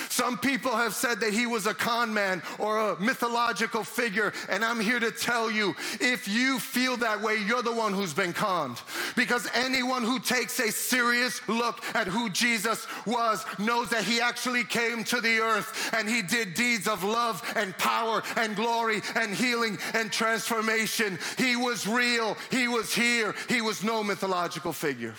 Some 0.08 0.38
people 0.38 0.72
have 0.72 0.94
said 0.94 1.20
that 1.20 1.32
he 1.32 1.46
was 1.46 1.66
a 1.66 1.74
con 1.74 2.12
man 2.12 2.42
or 2.58 2.78
a 2.78 3.00
mythological 3.00 3.84
figure, 3.84 4.32
and 4.48 4.64
I'm 4.64 4.80
here 4.80 4.98
to 4.98 5.10
tell 5.10 5.50
you 5.50 5.76
if 6.00 6.26
you 6.26 6.58
feel 6.58 6.96
that 6.98 7.22
way, 7.22 7.36
you're 7.46 7.62
the 7.62 7.72
one 7.72 7.92
who's 7.92 8.14
been 8.14 8.32
conned. 8.32 8.80
Because 9.14 9.48
anyone 9.54 10.02
who 10.02 10.18
takes 10.18 10.58
a 10.58 10.72
serious 10.72 11.46
look 11.48 11.82
at 11.94 12.06
who 12.06 12.30
Jesus 12.30 12.86
was 13.06 13.44
knows 13.58 13.88
that 13.90 14.04
he 14.04 14.20
actually 14.20 14.64
came 14.64 15.04
to 15.04 15.20
the 15.20 15.38
earth 15.38 15.94
and 15.94 16.08
he 16.08 16.22
did 16.22 16.54
deeds 16.54 16.88
of 16.88 17.04
love 17.04 17.42
and 17.54 17.76
power 17.78 18.22
and 18.36 18.56
glory 18.56 19.02
and 19.14 19.34
healing 19.34 19.78
and 19.94 20.10
transformation. 20.10 21.18
He 21.38 21.56
was 21.56 21.86
real, 21.86 22.36
he 22.50 22.68
was 22.68 22.92
here, 22.94 23.34
he 23.48 23.60
was 23.60 23.84
no 23.84 24.02
mythological 24.02 24.72
figure. 24.72 25.14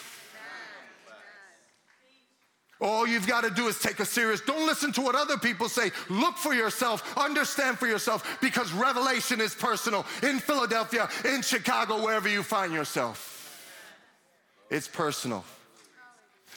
All 2.80 3.08
you've 3.08 3.28
got 3.28 3.44
to 3.44 3.50
do 3.50 3.68
is 3.68 3.80
take 3.80 4.00
a 4.00 4.06
serious. 4.06 4.40
Don't 4.42 4.68
listen 4.68 4.92
to 4.94 5.02
what 5.02 5.16
other 5.16 5.38
people 5.38 5.68
say. 5.68 5.92
Look 6.10 6.38
for 6.38 6.54
yourself, 6.54 7.18
understand 7.18 7.80
for 7.80 7.88
yourself, 7.88 8.38
because 8.40 8.72
revelation 8.72 9.42
is 9.42 9.56
personal. 9.56 10.06
In 10.22 10.40
Philadelphia, 10.40 11.10
in 11.26 11.42
Chicago, 11.42 12.04
wherever 12.04 12.30
you 12.30 12.44
find 12.44 12.72
yourself, 12.72 13.34
it's 14.70 14.88
personal. 14.88 15.44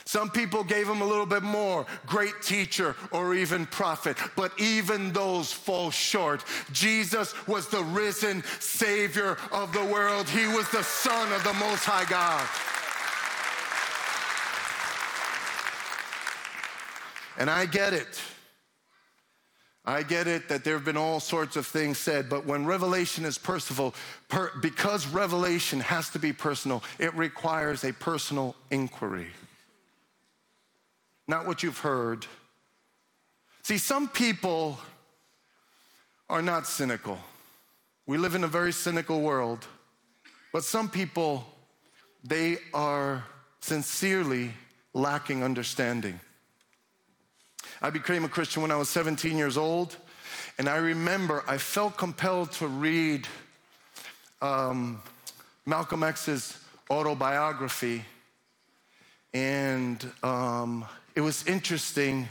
Some 0.05 0.31
people 0.31 0.65
gave 0.65 0.89
him 0.89 1.03
a 1.03 1.07
little 1.07 1.27
bit 1.27 1.43
more 1.43 1.87
great 2.07 2.43
teacher 2.43 2.97
or 3.13 3.35
even 3.35 3.65
prophet, 3.67 4.17
but 4.35 4.53
even 4.59 5.13
those 5.13 5.53
fall 5.53 5.91
short. 5.91 6.45
Jesus 6.73 7.33
was 7.47 7.69
the 7.69 7.85
risen 7.85 8.43
Savior 8.59 9.37
of 9.53 9.73
the 9.73 9.85
world, 9.85 10.29
He 10.29 10.47
was 10.49 10.69
the 10.71 10.83
Son 10.83 11.33
of 11.33 11.45
the 11.45 11.55
Most 11.55 11.85
High 11.85 12.07
God. 12.07 12.47
And 17.39 17.49
I 17.49 17.67
get 17.67 17.93
it. 17.93 18.21
I 19.85 20.03
get 20.03 20.27
it 20.27 20.49
that 20.51 20.63
there 20.63 20.75
have 20.75 20.85
been 20.85 20.97
all 20.97 21.21
sorts 21.21 21.57
of 21.57 21.67
things 21.67 21.99
said, 21.99 22.29
but 22.29 22.45
when 22.45 22.67
revelation 22.67 23.25
is 23.25 23.39
personal, 23.39 23.95
per, 24.29 24.53
because 24.61 25.07
revelation 25.07 25.81
has 25.81 26.11
to 26.11 26.19
be 26.19 26.33
personal, 26.33 26.83
it 26.99 27.15
requires 27.15 27.83
a 27.83 27.93
personal 27.93 28.55
inquiry. 28.71 29.29
Not 31.27 31.47
what 31.47 31.63
you've 31.63 31.79
heard. 31.79 32.27
See, 33.63 33.79
some 33.79 34.09
people 34.09 34.79
are 36.29 36.43
not 36.43 36.67
cynical. 36.67 37.19
We 38.07 38.19
live 38.19 38.35
in 38.35 38.45
a 38.45 38.49
very 38.49 38.73
cynical 38.73 39.21
world, 39.21 39.67
but 40.53 40.63
some 40.63 40.91
people, 40.91 41.47
they 42.23 42.59
are 42.75 43.25
sincerely 43.61 44.53
lacking 44.93 45.43
understanding. 45.43 46.21
I 47.83 47.89
became 47.89 48.25
a 48.25 48.29
Christian 48.29 48.61
when 48.61 48.71
I 48.71 48.77
was 48.77 48.91
17 48.91 49.39
years 49.39 49.57
old, 49.57 49.97
and 50.59 50.69
I 50.69 50.77
remember 50.77 51.43
I 51.49 51.57
felt 51.57 51.97
compelled 51.97 52.53
to 52.53 52.67
read 52.67 53.27
um, 54.43 55.01
Malcolm 55.65 56.03
X's 56.03 56.59
autobiography, 56.91 58.05
and 59.33 60.05
um, 60.23 60.85
it 61.15 61.23
was 61.23 61.47
interesting 61.47 62.29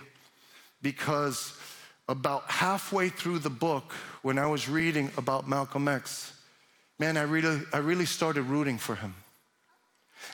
because 0.84 1.58
about 2.08 2.44
halfway 2.50 3.10
through 3.10 3.40
the 3.40 3.50
book, 3.50 3.94
when 4.22 4.38
I 4.38 4.46
was 4.46 4.70
reading 4.70 5.10
about 5.18 5.48
Malcolm 5.48 5.88
X, 5.88 6.32
man, 7.00 7.18
I 7.18 7.24
really, 7.24 7.62
I 7.74 7.78
really 7.78 8.06
started 8.06 8.44
rooting 8.44 8.78
for 8.78 8.94
him. 8.94 9.16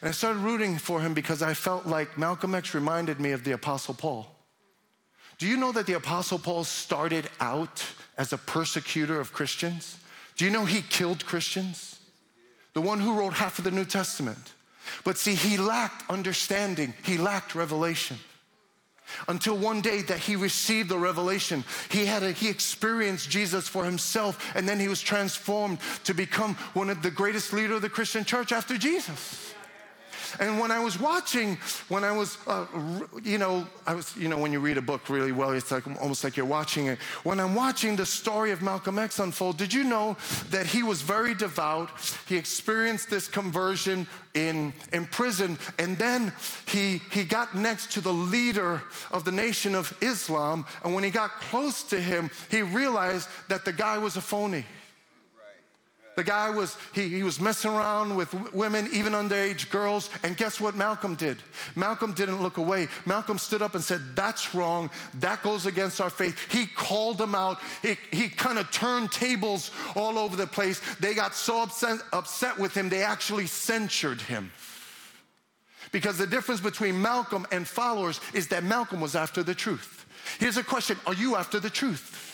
And 0.01 0.09
I 0.09 0.11
started 0.11 0.39
rooting 0.39 0.77
for 0.77 0.99
him 0.99 1.13
because 1.13 1.41
I 1.41 1.53
felt 1.53 1.85
like 1.85 2.17
Malcolm 2.17 2.53
X 2.53 2.73
reminded 2.73 3.21
me 3.21 3.31
of 3.31 3.45
the 3.45 3.53
Apostle 3.53 3.93
Paul. 3.93 4.34
Do 5.37 5.47
you 5.47 5.57
know 5.57 5.71
that 5.73 5.85
the 5.85 5.93
Apostle 5.93 6.39
Paul 6.39 6.63
started 6.63 7.29
out 7.39 7.83
as 8.17 8.31
a 8.31 8.37
persecutor 8.37 9.19
of 9.19 9.33
Christians? 9.33 9.97
Do 10.37 10.45
you 10.45 10.51
know 10.51 10.65
he 10.65 10.81
killed 10.81 11.25
Christians? 11.25 11.99
The 12.73 12.81
one 12.81 12.99
who 12.99 13.17
wrote 13.17 13.33
half 13.33 13.57
of 13.57 13.65
the 13.65 13.71
New 13.71 13.85
Testament. 13.85 14.53
But 15.03 15.17
see, 15.17 15.35
he 15.35 15.57
lacked 15.57 16.09
understanding, 16.09 16.93
he 17.03 17.17
lacked 17.17 17.55
revelation. 17.55 18.17
Until 19.27 19.55
one 19.55 19.81
day 19.81 20.01
that 20.03 20.19
he 20.19 20.35
received 20.35 20.89
the 20.89 20.97
revelation, 20.97 21.63
he 21.89 22.05
had 22.05 22.23
a, 22.23 22.31
he 22.31 22.49
experienced 22.49 23.29
Jesus 23.29 23.67
for 23.67 23.85
himself, 23.85 24.51
and 24.55 24.67
then 24.67 24.79
he 24.79 24.87
was 24.87 24.99
transformed 24.99 25.77
to 26.05 26.13
become 26.13 26.55
one 26.73 26.89
of 26.89 27.01
the 27.01 27.11
greatest 27.11 27.53
leader 27.53 27.75
of 27.75 27.81
the 27.81 27.89
Christian 27.89 28.25
church 28.25 28.51
after 28.51 28.77
Jesus. 28.77 29.44
And 30.39 30.59
when 30.59 30.71
I 30.71 30.79
was 30.79 30.99
watching, 30.99 31.57
when 31.89 32.03
I 32.03 32.11
was, 32.11 32.37
uh, 32.47 32.65
you 33.23 33.37
know, 33.37 33.67
I 33.85 33.93
was, 33.93 34.15
you 34.17 34.27
know, 34.27 34.37
when 34.37 34.51
you 34.51 34.59
read 34.59 34.77
a 34.77 34.81
book 34.81 35.09
really 35.09 35.31
well, 35.31 35.51
it's 35.51 35.71
like 35.71 35.85
almost 36.01 36.23
like 36.23 36.37
you're 36.37 36.45
watching 36.45 36.87
it. 36.87 36.99
When 37.23 37.39
I'm 37.39 37.55
watching 37.55 37.95
the 37.95 38.05
story 38.05 38.51
of 38.51 38.61
Malcolm 38.61 38.99
X 38.99 39.19
unfold, 39.19 39.57
did 39.57 39.73
you 39.73 39.83
know 39.83 40.17
that 40.49 40.65
he 40.65 40.83
was 40.83 41.01
very 41.01 41.33
devout? 41.33 41.89
He 42.27 42.35
experienced 42.35 43.09
this 43.09 43.27
conversion 43.27 44.07
in, 44.33 44.73
in 44.91 45.05
prison, 45.05 45.57
and 45.79 45.97
then 45.97 46.33
he, 46.67 47.01
he 47.11 47.23
got 47.23 47.55
next 47.55 47.91
to 47.93 48.01
the 48.01 48.13
leader 48.13 48.81
of 49.11 49.23
the 49.23 49.31
nation 49.31 49.75
of 49.75 49.95
Islam. 50.01 50.65
And 50.83 50.93
when 50.93 51.03
he 51.03 51.09
got 51.09 51.31
close 51.39 51.83
to 51.83 51.99
him, 51.99 52.29
he 52.49 52.61
realized 52.61 53.29
that 53.47 53.65
the 53.65 53.73
guy 53.73 53.97
was 53.97 54.17
a 54.17 54.21
phony. 54.21 54.65
The 56.15 56.23
guy 56.23 56.49
was, 56.49 56.77
he, 56.93 57.09
he 57.09 57.23
was 57.23 57.39
messing 57.39 57.71
around 57.71 58.15
with 58.15 58.33
women, 58.53 58.87
even 58.93 59.13
underage 59.13 59.69
girls. 59.69 60.09
And 60.23 60.37
guess 60.37 60.61
what 60.61 60.75
Malcolm 60.75 61.15
did? 61.15 61.37
Malcolm 61.75 62.13
didn't 62.13 62.41
look 62.41 62.57
away. 62.57 62.87
Malcolm 63.05 63.37
stood 63.37 63.61
up 63.61 63.75
and 63.75 63.83
said, 63.83 64.01
That's 64.15 64.55
wrong. 64.55 64.89
That 65.15 65.43
goes 65.43 65.65
against 65.65 65.99
our 65.99 66.09
faith. 66.09 66.51
He 66.51 66.65
called 66.67 67.17
them 67.17 67.35
out. 67.35 67.59
He, 67.81 67.97
he 68.11 68.29
kind 68.29 68.57
of 68.57 68.71
turned 68.71 69.11
tables 69.11 69.71
all 69.95 70.17
over 70.17 70.35
the 70.35 70.47
place. 70.47 70.81
They 70.99 71.13
got 71.13 71.35
so 71.35 71.63
upset, 71.63 71.99
upset 72.13 72.57
with 72.57 72.75
him, 72.75 72.89
they 72.89 73.03
actually 73.03 73.47
censured 73.47 74.21
him. 74.21 74.51
Because 75.91 76.17
the 76.17 76.27
difference 76.27 76.61
between 76.61 77.01
Malcolm 77.01 77.45
and 77.51 77.67
followers 77.67 78.19
is 78.33 78.47
that 78.49 78.63
Malcolm 78.63 79.01
was 79.01 79.15
after 79.15 79.43
the 79.43 79.55
truth. 79.55 80.05
Here's 80.39 80.57
a 80.57 80.63
question 80.63 80.97
Are 81.05 81.13
you 81.13 81.35
after 81.35 81.59
the 81.59 81.69
truth? 81.69 82.24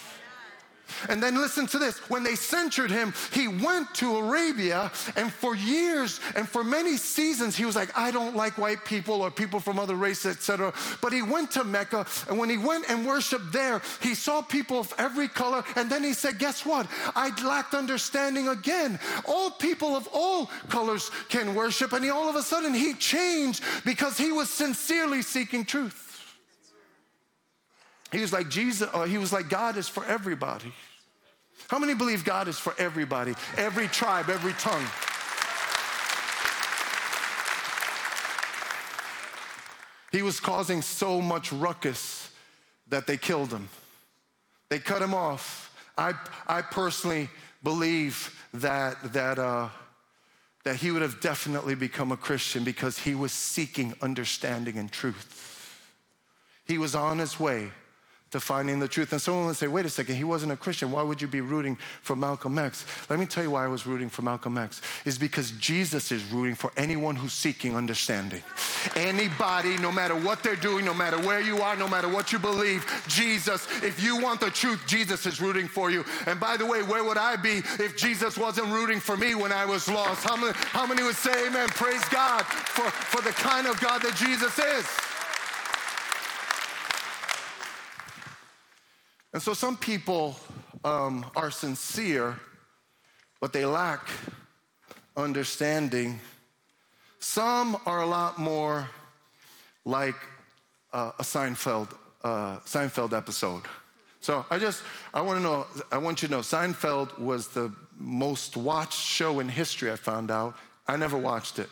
And 1.10 1.22
then 1.22 1.36
listen 1.36 1.68
to 1.68 1.80
this 1.80 1.98
when 2.10 2.24
they 2.24 2.36
censured 2.36 2.92
him, 2.92 3.14
he 3.32 3.48
went 3.48 3.94
to 3.96 4.18
Arabia, 4.18 4.92
and 5.16 5.32
for 5.32 5.56
years 5.56 6.20
and 6.36 6.48
for 6.48 6.64
many 6.64 6.98
seasons, 6.98 7.56
he 7.56 7.66
was 7.66 7.76
like, 7.76 7.98
I 7.98 8.12
don't 8.12 8.36
like 8.36 8.58
white 8.58 8.86
people 8.86 9.22
or 9.22 9.32
people 9.32 9.60
from 9.60 9.80
other 9.80 9.96
races, 9.96 10.38
etc. 10.38 10.74
But 11.02 11.14
he 11.14 11.22
went 11.22 11.52
to 11.52 11.64
Mecca, 11.64 12.06
and 12.30 12.38
when 12.38 12.50
he 12.50 12.58
went 12.58 12.90
and 12.90 13.06
worshiped 13.06 13.52
there, 13.52 13.82
he 14.02 14.16
saw 14.16 14.42
people 14.42 14.80
of 14.80 14.94
every 14.98 15.28
color, 15.28 15.64
and 15.76 15.90
then 15.90 16.04
he 16.04 16.14
said, 16.14 16.40
Guess 16.40 16.66
what? 16.66 16.88
I 17.16 17.32
lacked 17.44 17.74
understanding 17.74 18.48
again. 18.48 19.00
All 19.26 19.52
people 19.52 19.96
of 19.96 20.08
all 20.14 20.48
colors 20.70 21.12
can 21.30 21.56
worship, 21.56 21.94
and 21.94 22.04
he 22.04 22.10
all 22.10 22.30
of 22.30 22.36
a 22.36 22.44
sudden 22.44 22.74
he 22.74 22.94
changed 22.94 23.64
because 23.86 24.18
he 24.18 24.32
was 24.32 24.50
sincerely 24.50 25.22
seeking 25.22 25.66
truth. 25.66 26.01
He 28.12 28.20
was 28.20 28.34
like 28.34 28.50
Jesus, 28.50 28.90
uh, 28.94 29.04
he 29.04 29.18
was 29.18 29.32
like 29.32 29.50
God 29.50 29.78
is 29.78 29.88
for 29.88 30.06
everybody. 30.06 30.72
How 31.68 31.80
many 31.80 31.94
believe 31.94 32.26
God 32.26 32.48
is 32.48 32.60
for 32.60 32.74
everybody? 32.78 33.34
Every 33.56 33.88
tribe, 33.88 34.30
every 34.30 34.54
tongue. 34.54 34.86
He 40.12 40.22
was 40.22 40.42
causing 40.42 40.82
so 40.82 41.22
much 41.22 41.54
ruckus 41.54 42.30
that 42.90 43.08
they 43.08 43.16
killed 43.16 43.52
him. 43.52 43.70
They 44.68 44.80
cut 44.80 45.02
him 45.02 45.14
off. 45.14 45.74
I, 45.98 46.14
I 46.48 46.62
personally 46.62 47.30
believe 47.64 48.38
that, 48.56 49.14
that, 49.14 49.40
uh, 49.40 49.70
that 50.66 50.76
he 50.76 50.92
would 50.92 51.02
have 51.02 51.22
definitely 51.22 51.76
become 51.76 52.12
a 52.12 52.18
Christian 52.18 52.66
because 52.66 52.98
he 52.98 53.16
was 53.16 53.32
seeking 53.32 53.94
understanding 54.02 54.78
and 54.78 54.92
truth. 54.92 55.78
He 56.66 56.78
was 56.78 56.96
on 56.96 57.20
his 57.20 57.40
way 57.40 57.72
to 58.32 58.40
finding 58.40 58.80
the 58.80 58.88
truth. 58.88 59.12
And 59.12 59.22
someone 59.22 59.46
would 59.48 59.58
say, 59.58 59.68
wait 59.68 59.86
a 59.86 59.90
second, 59.90 60.16
he 60.16 60.24
wasn't 60.24 60.52
a 60.52 60.58
Christian. 60.58 60.92
Why 60.92 61.04
would 61.04 61.22
you 61.22 61.28
be 61.28 61.42
rooting 61.42 61.78
for 62.02 62.16
Malcolm 62.16 62.58
X? 62.58 62.86
Let 63.10 63.20
me 63.20 63.26
tell 63.26 63.44
you 63.44 63.52
why 63.52 63.66
I 63.66 63.68
was 63.68 63.86
rooting 63.86 64.10
for 64.10 64.22
Malcolm 64.22 64.58
X. 64.58 64.82
Is 65.06 65.18
because 65.18 65.52
Jesus 65.52 66.12
is 66.12 66.24
rooting 66.32 66.56
for 66.56 66.72
anyone 66.78 67.16
who's 67.16 67.34
seeking 67.34 67.76
understanding. 67.76 68.42
Anybody, 68.96 69.78
no 69.78 69.92
matter 69.92 70.16
what 70.16 70.44
they're 70.44 70.56
doing, 70.56 70.86
no 70.86 70.94
matter 70.94 71.20
where 71.20 71.42
you 71.42 71.58
are, 71.58 71.76
no 71.76 71.88
matter 71.88 72.08
what 72.08 72.32
you 72.32 72.40
believe, 72.40 72.86
Jesus, 73.08 73.68
if 73.84 74.02
you 74.02 74.18
want 74.18 74.40
the 74.40 74.50
truth, 74.50 74.82
Jesus 74.88 75.26
is 75.26 75.42
rooting 75.42 75.68
for 75.68 75.92
you. 75.92 76.06
And 76.26 76.40
by 76.40 76.56
the 76.56 76.66
way, 76.66 76.84
where 76.84 77.04
would 77.04 77.18
I 77.18 77.36
be 77.36 77.62
if 77.80 77.98
Jesus 77.98 78.38
wasn't 78.38 78.68
rooting 78.72 79.00
for 79.00 79.18
me 79.18 79.36
when 79.36 79.52
I 79.52 79.66
was 79.66 79.90
lost? 79.90 80.24
How 80.24 80.38
many, 80.38 80.54
how 80.56 80.86
many 80.86 81.04
would 81.04 81.16
say 81.16 81.48
amen? 81.48 81.68
Praise 81.70 82.04
God 82.10 82.46
for, 82.46 82.90
for 82.90 83.22
the 83.22 83.32
kind 83.32 83.68
of 83.68 83.80
God 83.82 84.02
that 84.04 84.16
Jesus 84.16 84.58
is. 84.58 84.88
And 89.34 89.42
so 89.42 89.54
some 89.54 89.78
people 89.78 90.36
um, 90.84 91.26
are 91.36 91.52
sincere, 91.52 92.38
but 93.40 93.54
they 93.54 93.66
lack 93.66 94.08
understanding. 95.16 96.20
Some 97.20 97.78
are 97.86 98.02
a 98.02 98.06
lot 98.06 98.40
more 98.40 98.90
like 99.86 100.16
uh, 100.94 101.12
a 101.18 101.24
Seinfeld, 101.24 101.94
uh, 102.24 102.58
Seinfeld 102.60 103.14
episode. 103.16 103.64
So 104.20 104.46
I 104.50 104.60
just, 104.60 104.84
I 105.14 105.22
want 105.22 105.40
to 105.40 105.44
know, 105.44 105.66
I 105.92 105.98
want 105.98 106.22
you 106.22 106.28
to 106.28 106.34
know, 106.34 106.42
Seinfeld 106.42 107.18
was 107.18 107.48
the 107.48 107.74
most 107.98 108.58
watched 108.58 109.00
show 109.00 109.40
in 109.40 109.50
history, 109.50 109.92
I 109.92 109.96
found 109.96 110.30
out. 110.30 110.56
I 110.88 110.98
never 110.98 111.18
watched 111.18 111.58
it. 111.58 111.70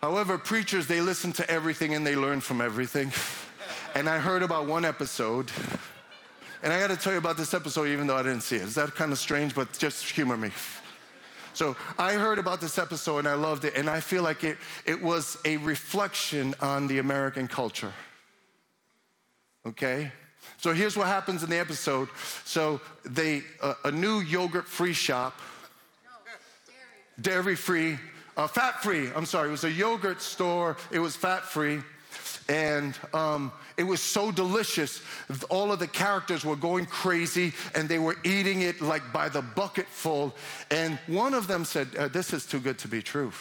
However, 0.00 0.36
preachers, 0.36 0.88
they 0.88 1.00
listen 1.00 1.32
to 1.34 1.48
everything 1.48 1.94
and 1.94 2.04
they 2.04 2.16
learn 2.16 2.40
from 2.40 2.60
everything. 2.60 3.12
And 3.94 4.08
I 4.08 4.18
heard 4.18 4.42
about 4.42 4.66
one 4.66 4.86
episode 4.86 5.50
and 6.62 6.72
I 6.72 6.78
got 6.78 6.90
to 6.90 6.96
tell 6.96 7.12
you 7.12 7.18
about 7.18 7.36
this 7.36 7.54
episode, 7.54 7.88
even 7.88 8.06
though 8.06 8.16
I 8.16 8.22
didn't 8.22 8.42
see 8.42 8.56
it. 8.56 8.62
Is 8.62 8.74
that 8.76 8.94
kind 8.94 9.12
of 9.12 9.18
strange? 9.18 9.54
But 9.54 9.76
just 9.78 10.08
humor 10.08 10.36
me. 10.36 10.50
So 11.54 11.76
I 11.98 12.14
heard 12.14 12.38
about 12.38 12.60
this 12.60 12.78
episode 12.78 13.18
and 13.18 13.28
I 13.28 13.34
loved 13.34 13.64
it, 13.64 13.76
and 13.76 13.90
I 13.90 14.00
feel 14.00 14.22
like 14.22 14.44
it, 14.44 14.56
it 14.86 15.02
was 15.02 15.36
a 15.44 15.58
reflection 15.58 16.54
on 16.60 16.86
the 16.86 16.98
American 16.98 17.46
culture. 17.46 17.92
Okay? 19.66 20.10
So 20.58 20.72
here's 20.72 20.96
what 20.96 21.08
happens 21.08 21.42
in 21.42 21.50
the 21.50 21.58
episode. 21.58 22.08
So 22.44 22.80
they 23.04 23.42
uh, 23.60 23.74
a 23.84 23.90
new 23.90 24.20
yogurt 24.20 24.66
free 24.66 24.92
shop, 24.92 25.38
dairy 27.20 27.56
free, 27.56 27.98
uh, 28.36 28.46
fat 28.46 28.82
free. 28.82 29.10
I'm 29.14 29.26
sorry, 29.26 29.48
it 29.48 29.52
was 29.52 29.64
a 29.64 29.70
yogurt 29.70 30.22
store. 30.22 30.76
It 30.90 31.00
was 31.00 31.16
fat 31.16 31.44
free, 31.44 31.82
and 32.48 32.98
um, 33.14 33.52
it 33.76 33.84
was 33.84 34.00
so 34.00 34.30
delicious. 34.32 35.02
All 35.48 35.72
of 35.72 35.78
the 35.78 35.86
characters 35.86 36.44
were 36.44 36.56
going 36.56 36.86
crazy 36.86 37.52
and 37.74 37.88
they 37.88 37.98
were 37.98 38.16
eating 38.24 38.62
it 38.62 38.80
like 38.80 39.12
by 39.12 39.28
the 39.28 39.42
bucket 39.42 39.86
full. 39.86 40.34
And 40.70 40.98
one 41.06 41.34
of 41.34 41.46
them 41.46 41.64
said, 41.64 41.88
uh, 41.96 42.08
This 42.08 42.32
is 42.32 42.46
too 42.46 42.60
good 42.60 42.78
to 42.78 42.88
be 42.88 43.02
true. 43.02 43.32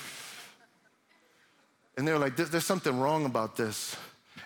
And 1.98 2.08
they 2.08 2.14
were 2.14 2.20
like, 2.20 2.36
There's 2.36 2.66
something 2.66 3.00
wrong 3.00 3.26
about 3.26 3.56
this. 3.56 3.96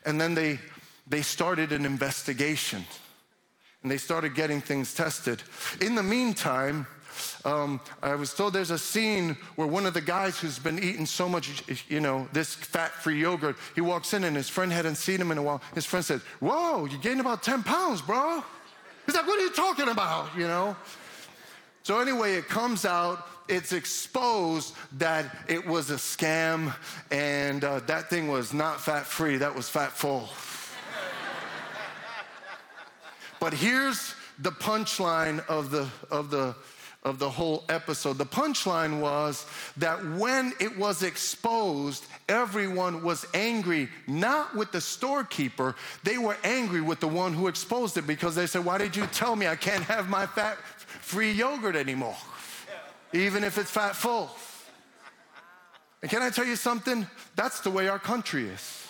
And 0.05 0.19
then 0.19 0.35
they, 0.35 0.59
they 1.07 1.21
started 1.21 1.71
an 1.71 1.85
investigation 1.85 2.85
and 3.83 3.91
they 3.91 3.97
started 3.97 4.33
getting 4.33 4.61
things 4.61 4.93
tested. 4.93 5.43
In 5.79 5.93
the 5.93 6.03
meantime, 6.03 6.87
um, 7.45 7.79
I 8.01 8.15
was 8.15 8.33
told 8.33 8.53
there's 8.53 8.71
a 8.71 8.77
scene 8.77 9.37
where 9.55 9.67
one 9.67 9.85
of 9.85 9.93
the 9.93 10.01
guys 10.01 10.39
who's 10.39 10.57
been 10.57 10.79
eating 10.79 11.05
so 11.05 11.29
much, 11.29 11.63
you 11.87 11.99
know, 11.99 12.27
this 12.33 12.55
fat 12.55 12.91
free 12.91 13.21
yogurt, 13.21 13.55
he 13.75 13.81
walks 13.81 14.15
in 14.15 14.23
and 14.23 14.35
his 14.35 14.49
friend 14.49 14.71
hadn't 14.73 14.95
seen 14.95 15.21
him 15.21 15.31
in 15.31 15.37
a 15.37 15.43
while. 15.43 15.61
His 15.75 15.85
friend 15.85 16.03
said, 16.03 16.21
Whoa, 16.39 16.85
you 16.85 16.97
gained 16.97 17.21
about 17.21 17.43
10 17.43 17.61
pounds, 17.61 18.01
bro. 18.01 18.43
He's 19.05 19.15
like, 19.15 19.27
What 19.27 19.39
are 19.39 19.43
you 19.43 19.51
talking 19.51 19.89
about, 19.89 20.35
you 20.35 20.47
know? 20.47 20.75
So, 21.83 21.99
anyway, 21.99 22.33
it 22.33 22.47
comes 22.47 22.83
out, 22.83 23.27
it's 23.47 23.71
exposed 23.71 24.73
that 24.93 25.25
it 25.47 25.67
was 25.67 25.91
a 25.91 25.97
scam 25.97 26.73
and 27.11 27.63
uh, 27.63 27.79
that 27.81 28.09
thing 28.09 28.27
was 28.27 28.55
not 28.55 28.81
fat 28.81 29.05
free, 29.05 29.37
that 29.37 29.53
was 29.53 29.69
fat 29.69 29.91
full. 29.91 30.29
but 33.39 33.53
here's 33.53 34.15
the 34.39 34.51
punchline 34.51 35.45
of 35.47 35.69
the, 35.69 35.87
of 36.09 36.31
the, 36.31 36.55
of 37.05 37.19
the 37.19 37.29
whole 37.29 37.63
episode. 37.69 38.17
The 38.17 38.25
punchline 38.25 38.99
was 38.99 39.45
that 39.77 40.03
when 40.17 40.51
it 40.59 40.75
was 40.75 41.03
exposed, 41.03 42.05
everyone 42.27 43.03
was 43.03 43.25
angry, 43.35 43.87
not 44.07 44.55
with 44.55 44.71
the 44.71 44.81
storekeeper, 44.81 45.75
they 46.03 46.17
were 46.17 46.35
angry 46.43 46.81
with 46.81 46.99
the 46.99 47.07
one 47.07 47.31
who 47.31 47.47
exposed 47.47 47.95
it 47.97 48.07
because 48.07 48.35
they 48.35 48.47
said, 48.47 48.65
Why 48.65 48.79
did 48.79 48.95
you 48.95 49.05
tell 49.07 49.35
me 49.35 49.47
I 49.47 49.55
can't 49.55 49.83
have 49.83 50.09
my 50.09 50.25
fat 50.25 50.57
free 50.57 51.31
yogurt 51.31 51.75
anymore? 51.75 52.17
Even 53.13 53.43
if 53.43 53.57
it's 53.57 53.71
fat 53.71 53.95
full. 53.95 54.29
And 56.01 56.09
can 56.11 56.21
I 56.21 56.31
tell 56.31 56.45
you 56.45 56.55
something? 56.55 57.07
That's 57.35 57.61
the 57.61 57.69
way 57.69 57.87
our 57.87 57.99
country 57.99 58.49
is. 58.49 58.84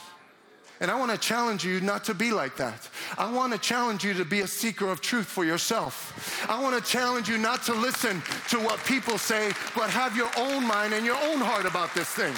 And 0.82 0.92
I 0.92 1.00
want 1.00 1.12
to 1.12 1.18
challenge 1.18 1.64
you 1.64 1.80
not 1.80 2.04
to 2.06 2.14
be 2.14 2.32
like 2.32 2.58
that. 2.58 2.90
I 3.18 3.32
want 3.32 3.54
to 3.54 3.60
challenge 3.60 4.04
you 4.04 4.14
to 4.16 4.26
be 4.26 4.42
a 4.42 4.48
seeker 4.48 4.90
of 4.90 5.00
truth 5.00 5.26
for 5.26 5.46
yourself. 5.46 6.46
I 6.50 6.62
want 6.62 6.84
to 6.84 6.92
challenge 6.92 7.30
you 7.30 7.38
not 7.38 7.64
to 7.64 7.74
listen 7.74 8.22
to 8.50 8.60
what 8.60 8.84
people 8.86 9.18
say, 9.18 9.52
but 9.76 9.90
have 9.90 10.18
your 10.18 10.30
own 10.38 10.68
mind 10.68 10.94
and 10.94 11.06
your 11.06 11.18
own 11.18 11.40
heart 11.40 11.66
about 11.66 11.94
this 11.94 12.10
thing. 12.10 12.36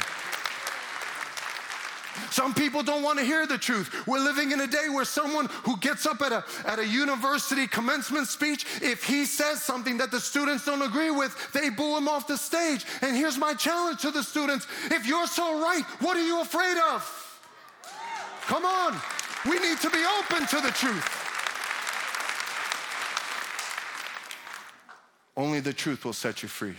Some 2.32 2.54
people 2.54 2.84
don't 2.84 3.04
want 3.04 3.20
to 3.20 3.26
hear 3.26 3.48
the 3.48 3.58
truth. 3.58 4.06
We're 4.06 4.20
living 4.20 4.52
in 4.52 4.62
a 4.62 4.68
day 4.68 4.90
where 4.90 5.06
someone 5.06 5.48
who 5.64 5.78
gets 5.78 6.06
up 6.06 6.22
at 6.22 6.32
a, 6.32 6.44
at 6.66 6.80
a 6.80 6.86
university 6.86 7.68
commencement 7.68 8.28
speech, 8.28 8.66
if 8.82 9.04
he 9.04 9.26
says 9.26 9.64
something 9.64 9.98
that 9.98 10.12
the 10.12 10.20
students 10.20 10.66
don't 10.66 10.82
agree 10.82 11.12
with, 11.12 11.52
they 11.54 11.70
boo 11.70 11.98
him 11.98 12.08
off 12.08 12.28
the 12.28 12.38
stage. 12.38 12.86
And 13.02 13.16
here's 13.16 13.38
my 13.38 13.54
challenge 13.54 14.02
to 14.02 14.12
the 14.12 14.24
students 14.24 14.68
if 14.86 15.08
you're 15.08 15.28
so 15.28 15.60
right, 15.62 15.84
what 16.00 16.18
are 16.18 16.26
you 16.26 16.42
afraid 16.42 16.78
of? 16.94 17.27
Come 18.58 18.66
on. 18.66 19.00
We 19.48 19.60
need 19.60 19.78
to 19.82 19.90
be 19.92 20.04
open 20.20 20.48
to 20.48 20.60
the 20.60 20.72
truth. 20.72 21.08
Only 25.36 25.60
the 25.60 25.74
truth 25.74 26.04
will 26.04 26.12
set 26.12 26.42
you 26.42 26.50
free. 26.50 26.74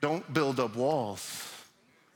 Don't 0.00 0.32
build 0.32 0.60
up 0.60 0.76
walls. 0.76 1.52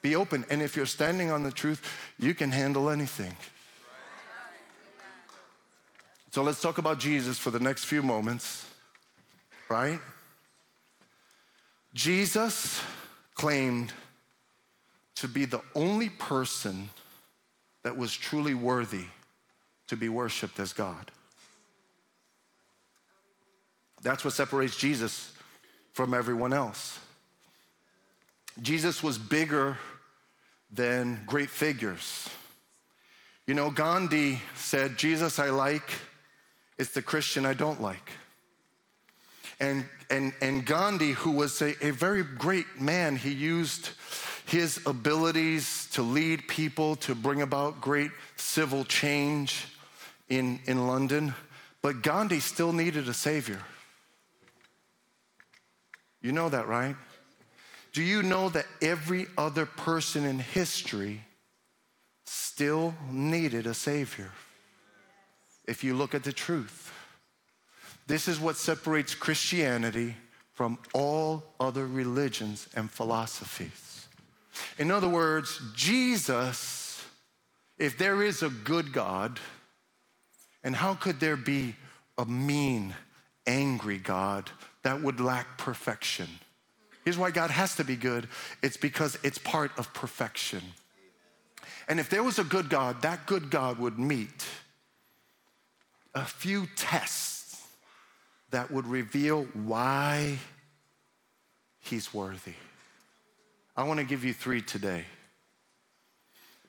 Be 0.03 0.15
open. 0.15 0.45
And 0.51 0.63
if 0.63 0.77
you're 0.77 0.87
standing 0.87 1.33
on 1.33 1.43
the 1.43 1.51
truth, 1.51 1.83
you 2.17 2.33
can 2.33 2.53
handle 2.53 2.91
anything. 2.91 3.37
So 6.31 6.45
let's 6.45 6.63
talk 6.63 6.79
about 6.79 7.01
Jesus 7.01 7.41
for 7.41 7.51
the 7.51 7.59
next 7.59 7.87
few 7.87 8.05
moments, 8.05 8.67
right? 9.69 9.99
Jesus 11.93 12.81
claimed 13.35 13.93
to 15.17 15.27
be 15.27 15.45
the 15.45 15.63
only 15.75 16.09
person 16.09 16.89
that 17.87 17.97
was 17.97 18.13
truly 18.13 18.53
worthy 18.53 19.05
to 19.87 19.97
be 19.97 20.09
worshiped 20.09 20.59
as 20.59 20.73
God. 20.73 21.13
That's 24.03 24.25
what 24.25 24.35
separates 24.35 24.77
Jesus 24.77 25.33
from 25.93 26.13
everyone 26.13 26.53
else. 26.53 26.99
Jesus 28.61 29.05
was 29.05 29.19
bigger 29.19 29.79
than 30.69 31.23
great 31.29 31.49
figures. 31.49 32.29
You 33.47 33.55
know, 33.55 33.71
Gandhi 33.71 34.41
said, 34.57 34.99
Jesus 34.99 35.39
I 35.39 35.51
like, 35.51 35.89
it's 36.79 36.91
the 36.91 37.03
Christian 37.03 37.47
I 37.47 37.55
don't 37.55 37.81
like. 37.81 38.11
And, 39.61 39.85
and, 40.11 40.33
and 40.41 40.67
Gandhi, 40.67 41.13
who 41.13 41.31
was 41.31 41.63
a, 41.63 41.87
a 41.87 41.93
very 41.93 42.25
great 42.25 42.81
man, 42.81 43.15
he 43.15 43.31
used 43.31 43.91
his 44.47 44.81
abilities 44.87 45.89
to 45.93 46.03
lead 46.03 46.47
people 46.47 46.97
to 46.97 47.15
bring 47.15 47.43
about 47.43 47.81
great 47.81 48.13
civil 48.37 48.85
change 48.85 49.67
in, 50.29 50.61
in 50.67 50.87
London, 50.87 51.35
but 51.83 52.03
Gandhi 52.03 52.41
still 52.41 52.73
needed 52.73 53.09
a 53.09 53.15
savior. 53.15 53.61
You 56.23 56.33
know 56.33 56.49
that, 56.49 56.69
right? 56.69 56.97
Do 57.93 58.03
you 58.03 58.23
know 58.23 58.49
that 58.51 58.67
every 58.81 59.27
other 59.37 59.67
person 59.67 60.25
in 60.25 60.39
history 60.39 61.23
still 62.25 62.95
needed 63.11 63.67
a 63.67 63.75
savior? 63.75 64.31
If 65.67 65.83
you 65.83 65.95
look 65.95 66.15
at 66.15 66.23
the 66.23 66.33
truth, 66.33 66.93
this 68.07 68.29
is 68.29 68.39
what 68.39 68.57
separates 68.57 69.15
Christianity 69.15 70.15
from 70.53 70.79
all 70.95 71.43
other 71.59 71.87
religions 71.87 72.69
and 72.77 72.91
philosophies. 72.91 73.96
In 74.79 74.91
other 74.91 75.09
words, 75.09 75.61
Jesus, 75.75 77.05
if 77.79 77.99
there 77.99 78.23
is 78.23 78.43
a 78.43 78.49
good 78.49 78.93
God, 78.93 79.39
and 80.63 80.75
how 80.75 80.95
could 80.95 81.21
there 81.21 81.37
be 81.37 81.75
a 82.19 82.25
mean, 82.25 82.95
angry 83.47 83.99
God 83.99 84.51
that 84.83 85.01
would 85.03 85.21
lack 85.21 85.59
perfection? 85.59 86.29
Here's 87.05 87.19
why 87.19 87.31
God 87.31 87.51
has 87.51 87.77
to 87.77 87.85
be 87.85 87.97
good 87.97 88.29
it's 88.63 88.77
because 88.77 89.19
it's 89.23 89.39
part 89.39 89.71
of 89.79 89.93
perfection. 89.95 90.63
And 91.89 92.01
if 92.01 92.11
there 92.11 92.25
was 92.25 92.39
a 92.39 92.45
good 92.45 92.69
God, 92.69 93.03
that 93.03 93.27
good 93.27 93.49
God 93.51 93.79
would 93.79 93.99
meet 93.99 94.45
a 96.15 96.25
few 96.25 96.67
tests 96.75 97.63
that 98.51 98.71
would 98.71 98.87
reveal 98.87 99.45
why 99.53 100.39
he's 101.79 102.13
worthy. 102.13 102.55
I 103.77 103.85
want 103.85 104.01
to 104.01 104.07
give 104.07 104.25
you 104.25 104.33
three 104.33 104.63
today. 104.63 105.05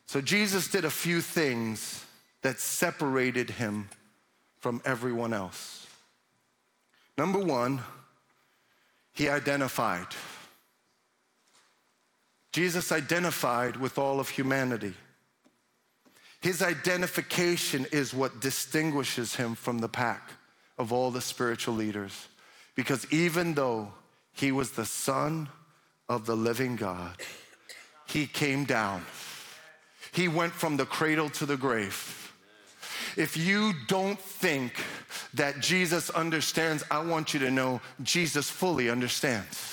So, 0.05 0.21
Jesus 0.21 0.67
did 0.67 0.85
a 0.85 0.89
few 0.89 1.21
things 1.21 2.05
that 2.41 2.59
separated 2.59 3.49
him 3.49 3.89
from 4.59 4.81
everyone 4.85 5.33
else. 5.33 5.85
Number 7.17 7.39
one, 7.39 7.81
he 9.13 9.29
identified. 9.29 10.07
Jesus 12.51 12.91
identified 12.91 13.77
with 13.77 13.97
all 13.97 14.19
of 14.19 14.29
humanity. 14.29 14.93
His 16.41 16.61
identification 16.61 17.85
is 17.91 18.13
what 18.13 18.39
distinguishes 18.39 19.35
him 19.35 19.55
from 19.55 19.79
the 19.79 19.89
pack 19.89 20.31
of 20.77 20.93
all 20.93 21.11
the 21.11 21.21
spiritual 21.21 21.73
leaders. 21.73 22.27
Because 22.75 23.11
even 23.11 23.55
though 23.55 23.91
he 24.33 24.51
was 24.51 24.71
the 24.71 24.85
son 24.85 25.49
of 26.09 26.25
the 26.25 26.35
living 26.35 26.75
God. 26.75 27.15
He 28.07 28.25
came 28.25 28.63
down. 28.63 29.03
He 30.11 30.27
went 30.27 30.53
from 30.53 30.77
the 30.77 30.85
cradle 30.85 31.29
to 31.31 31.45
the 31.45 31.57
grave. 31.57 32.33
If 33.17 33.35
you 33.35 33.73
don't 33.87 34.19
think 34.19 34.73
that 35.33 35.59
Jesus 35.59 36.09
understands, 36.11 36.83
I 36.89 37.03
want 37.03 37.33
you 37.33 37.39
to 37.41 37.51
know 37.51 37.81
Jesus 38.03 38.49
fully 38.49 38.89
understands. 38.89 39.66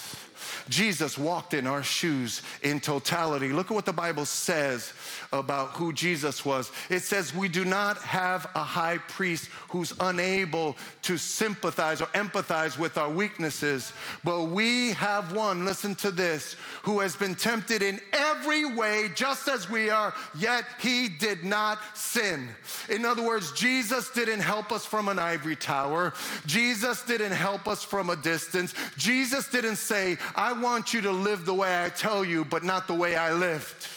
Jesus 0.68 1.18
walked 1.18 1.54
in 1.54 1.66
our 1.66 1.82
shoes 1.82 2.42
in 2.62 2.80
totality. 2.80 3.52
Look 3.52 3.70
at 3.70 3.74
what 3.74 3.86
the 3.86 3.92
Bible 3.92 4.24
says 4.24 4.92
about 5.32 5.70
who 5.70 5.92
Jesus 5.92 6.44
was. 6.44 6.70
It 6.90 7.00
says, 7.00 7.34
We 7.34 7.48
do 7.48 7.64
not 7.64 7.98
have 7.98 8.46
a 8.54 8.62
high 8.62 8.98
priest 8.98 9.48
who's 9.68 9.92
unable 10.00 10.76
to 11.02 11.18
sympathize 11.18 12.00
or 12.00 12.06
empathize 12.06 12.78
with 12.78 12.96
our 12.96 13.10
weaknesses, 13.10 13.92
but 14.22 14.44
we 14.44 14.92
have 14.92 15.34
one, 15.34 15.64
listen 15.64 15.94
to 15.96 16.10
this, 16.10 16.56
who 16.82 17.00
has 17.00 17.16
been 17.16 17.34
tempted 17.34 17.82
in 17.82 18.00
every 18.12 18.64
way 18.64 19.10
just 19.14 19.48
as 19.48 19.68
we 19.68 19.90
are, 19.90 20.14
yet 20.38 20.64
he 20.80 21.08
did 21.08 21.44
not 21.44 21.78
sin. 21.94 22.48
In 22.88 23.04
other 23.04 23.22
words, 23.22 23.52
Jesus 23.52 24.10
didn't 24.10 24.40
help 24.40 24.72
us 24.72 24.86
from 24.86 25.08
an 25.08 25.18
ivory 25.18 25.56
tower, 25.56 26.12
Jesus 26.46 27.02
didn't 27.02 27.32
help 27.32 27.68
us 27.68 27.82
from 27.82 28.10
a 28.10 28.16
distance. 28.16 28.74
Jesus 28.96 29.48
didn't 29.48 29.76
say, 29.76 30.16
I 30.34 30.52
want 30.60 30.94
you 30.94 31.00
to 31.02 31.12
live 31.12 31.44
the 31.44 31.54
way 31.54 31.84
I 31.84 31.88
tell 31.88 32.24
you, 32.24 32.44
but 32.44 32.64
not 32.64 32.86
the 32.86 32.94
way 32.94 33.16
I 33.16 33.32
lived. 33.32 33.88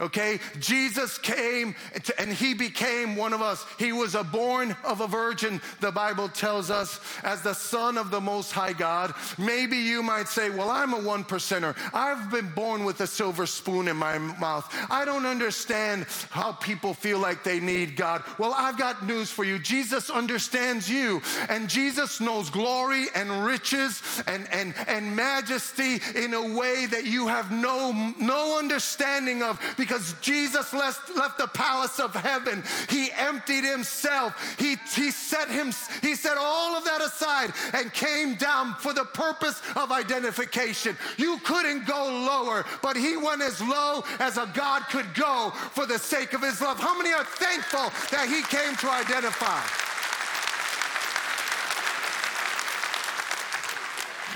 Okay, 0.00 0.40
Jesus 0.58 1.18
came 1.18 1.76
and 2.18 2.32
he 2.32 2.52
became 2.52 3.14
one 3.14 3.32
of 3.32 3.40
us. 3.40 3.64
He 3.78 3.92
was 3.92 4.16
a 4.16 4.24
born 4.24 4.74
of 4.82 5.00
a 5.00 5.06
virgin, 5.06 5.60
the 5.80 5.92
Bible 5.92 6.28
tells 6.28 6.68
us, 6.68 6.98
as 7.22 7.42
the 7.42 7.54
son 7.54 7.96
of 7.96 8.10
the 8.10 8.20
most 8.20 8.50
high 8.50 8.72
God. 8.72 9.14
Maybe 9.38 9.76
you 9.76 10.02
might 10.02 10.26
say, 10.26 10.50
Well, 10.50 10.68
I'm 10.68 10.94
a 10.94 10.98
one 10.98 11.22
percenter. 11.22 11.76
I've 11.94 12.28
been 12.28 12.50
born 12.56 12.84
with 12.84 13.02
a 13.02 13.06
silver 13.06 13.46
spoon 13.46 13.86
in 13.86 13.96
my 13.96 14.18
mouth. 14.18 14.68
I 14.90 15.04
don't 15.04 15.26
understand 15.26 16.06
how 16.30 16.50
people 16.54 16.92
feel 16.92 17.20
like 17.20 17.44
they 17.44 17.60
need 17.60 17.94
God. 17.94 18.24
Well, 18.36 18.52
I've 18.52 18.76
got 18.76 19.06
news 19.06 19.30
for 19.30 19.44
you. 19.44 19.60
Jesus 19.60 20.10
understands 20.10 20.90
you, 20.90 21.22
and 21.48 21.68
Jesus 21.68 22.20
knows 22.20 22.50
glory 22.50 23.06
and 23.14 23.46
riches 23.46 24.02
and, 24.26 24.48
and, 24.52 24.74
and 24.88 25.14
majesty 25.14 26.00
in 26.16 26.34
a 26.34 26.58
way 26.58 26.86
that 26.86 27.04
you 27.06 27.28
have 27.28 27.52
no, 27.52 28.12
no 28.18 28.58
understanding 28.58 29.40
of 29.44 29.60
because 29.84 30.14
Jesus 30.22 30.72
left, 30.72 31.14
left 31.14 31.36
the 31.36 31.46
palace 31.46 32.00
of 32.00 32.14
heaven. 32.14 32.62
He 32.88 33.10
emptied 33.12 33.64
himself. 33.64 34.56
He, 34.58 34.76
he 34.94 35.10
set 35.10 35.50
him, 35.50 35.72
he 36.00 36.14
set 36.14 36.38
all 36.38 36.74
of 36.74 36.84
that 36.84 37.02
aside 37.02 37.52
and 37.74 37.92
came 37.92 38.36
down 38.36 38.74
for 38.76 38.94
the 38.94 39.04
purpose 39.04 39.60
of 39.76 39.92
identification. 39.92 40.96
You 41.18 41.38
couldn't 41.44 41.86
go 41.86 42.06
lower, 42.06 42.64
but 42.82 42.96
he 42.96 43.16
went 43.16 43.42
as 43.42 43.60
low 43.60 44.04
as 44.20 44.38
a 44.38 44.50
God 44.54 44.82
could 44.90 45.12
go 45.14 45.52
for 45.72 45.84
the 45.84 45.98
sake 45.98 46.32
of 46.32 46.42
his 46.42 46.60
love. 46.60 46.80
How 46.80 46.96
many 46.96 47.12
are 47.12 47.24
thankful 47.24 47.90
that 48.10 48.28
he 48.28 48.42
came 48.42 48.74
to 48.76 48.90
identify? 48.90 49.93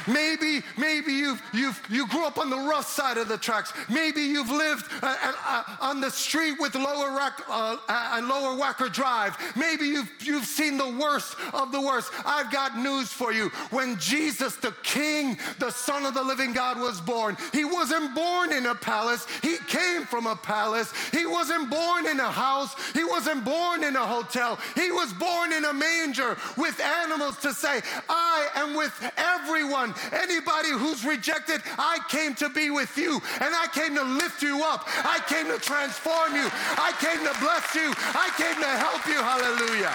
Maybe, 0.08 0.62
maybe 0.78 1.12
you've, 1.12 1.42
you've, 1.52 1.80
you 1.90 2.08
grew 2.08 2.24
up 2.24 2.38
on 2.38 2.48
the 2.48 2.56
rough 2.56 2.88
side 2.88 3.18
of 3.18 3.28
the 3.28 3.36
tracks. 3.36 3.72
Maybe 3.90 4.22
you've 4.22 4.50
lived 4.50 4.86
uh, 5.02 5.14
uh, 5.22 5.64
on 5.80 6.00
the 6.00 6.10
street 6.10 6.56
with 6.58 6.74
Lower, 6.74 7.14
Rack, 7.14 7.40
uh, 7.48 7.76
uh, 7.88 8.20
Lower 8.24 8.56
Wacker 8.56 8.92
Drive. 8.92 9.36
Maybe 9.54 9.86
you've, 9.86 10.10
you've 10.20 10.46
seen 10.46 10.78
the 10.78 10.88
worst 10.88 11.36
of 11.52 11.72
the 11.72 11.80
worst. 11.80 12.10
I've 12.24 12.50
got 12.50 12.78
news 12.78 13.12
for 13.12 13.32
you. 13.32 13.50
When 13.70 13.98
Jesus, 13.98 14.56
the 14.56 14.74
King, 14.82 15.38
the 15.58 15.70
Son 15.70 16.06
of 16.06 16.14
the 16.14 16.22
living 16.22 16.52
God, 16.52 16.80
was 16.80 17.00
born, 17.00 17.36
he 17.52 17.64
wasn't 17.64 18.14
born 18.14 18.52
in 18.52 18.66
a 18.66 18.74
palace. 18.74 19.26
He 19.42 19.58
came 19.68 20.04
from 20.04 20.26
a 20.26 20.36
palace. 20.36 20.92
He 21.10 21.26
wasn't 21.26 21.68
born 21.70 22.06
in 22.06 22.18
a 22.18 22.30
house. 22.30 22.74
He 22.92 23.04
wasn't 23.04 23.44
born 23.44 23.84
in 23.84 23.94
a 23.94 24.06
hotel. 24.06 24.58
He 24.74 24.90
was 24.90 25.12
born 25.12 25.52
in 25.52 25.64
a 25.66 25.72
manger 25.72 26.36
with 26.56 26.80
animals 26.80 27.36
to 27.38 27.52
say, 27.52 27.82
I 28.08 28.48
am 28.54 28.74
with 28.74 29.12
everyone 29.16 29.94
Anybody 30.12 30.70
who's 30.70 31.04
rejected, 31.04 31.62
I 31.78 31.98
came 32.08 32.34
to 32.36 32.48
be 32.48 32.70
with 32.70 32.96
you 32.96 33.20
and 33.40 33.54
I 33.54 33.66
came 33.72 33.94
to 33.94 34.04
lift 34.04 34.42
you 34.42 34.62
up. 34.64 34.84
I 35.04 35.20
came 35.28 35.46
to 35.46 35.58
transform 35.58 36.34
you. 36.34 36.48
I 36.78 36.92
came 36.98 37.18
to 37.24 37.34
bless 37.40 37.74
you. 37.74 37.92
I 38.14 38.30
came 38.36 38.56
to 38.56 38.72
help 38.78 39.06
you. 39.06 39.22
Hallelujah. 39.22 39.94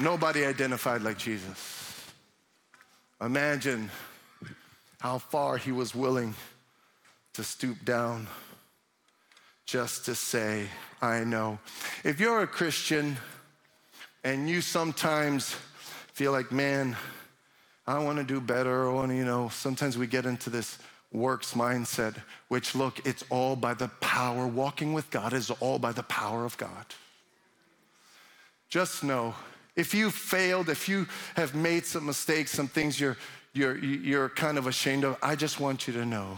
Nobody 0.00 0.44
identified 0.44 1.02
like 1.02 1.18
Jesus. 1.18 2.06
Imagine 3.20 3.90
how 5.00 5.18
far 5.18 5.56
he 5.56 5.72
was 5.72 5.94
willing 5.94 6.34
to 7.34 7.42
stoop 7.42 7.84
down 7.84 8.28
just 9.66 10.04
to 10.06 10.14
say, 10.14 10.66
I 11.02 11.24
know. 11.24 11.58
If 12.04 12.20
you're 12.20 12.42
a 12.42 12.46
Christian 12.46 13.16
and 14.24 14.48
you 14.48 14.60
sometimes 14.60 15.56
feel 16.18 16.32
like, 16.32 16.50
man, 16.50 16.96
I 17.86 18.00
want 18.00 18.18
to 18.18 18.24
do 18.24 18.40
better. 18.40 18.90
I 18.90 18.92
want 18.92 19.12
to, 19.12 19.16
you 19.16 19.24
know, 19.24 19.50
sometimes 19.50 19.96
we 19.96 20.08
get 20.08 20.26
into 20.26 20.50
this 20.50 20.76
works 21.12 21.54
mindset, 21.54 22.16
which 22.48 22.74
look, 22.74 23.06
it's 23.06 23.24
all 23.30 23.54
by 23.54 23.72
the 23.72 23.86
power. 24.00 24.44
Walking 24.44 24.94
with 24.94 25.08
God 25.12 25.32
is 25.32 25.48
all 25.60 25.78
by 25.78 25.92
the 25.92 26.02
power 26.02 26.44
of 26.44 26.56
God. 26.56 26.86
Just 28.68 29.04
know 29.04 29.36
if 29.76 29.94
you 29.94 30.10
failed, 30.10 30.68
if 30.68 30.88
you 30.88 31.06
have 31.36 31.54
made 31.54 31.86
some 31.86 32.06
mistakes, 32.06 32.50
some 32.50 32.66
things 32.66 32.98
you're, 32.98 33.16
you're, 33.52 33.78
you're 33.78 34.28
kind 34.28 34.58
of 34.58 34.66
ashamed 34.66 35.04
of, 35.04 35.16
I 35.22 35.36
just 35.36 35.60
want 35.60 35.86
you 35.86 35.94
to 35.94 36.04
know 36.04 36.36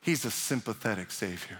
He's 0.00 0.24
a 0.24 0.30
sympathetic 0.30 1.10
Savior. 1.10 1.58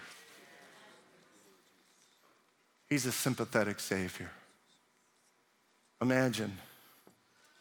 He's 2.89 3.05
a 3.05 3.13
sympathetic 3.13 3.81
Savior. 3.81 4.31
Imagine 6.01 6.57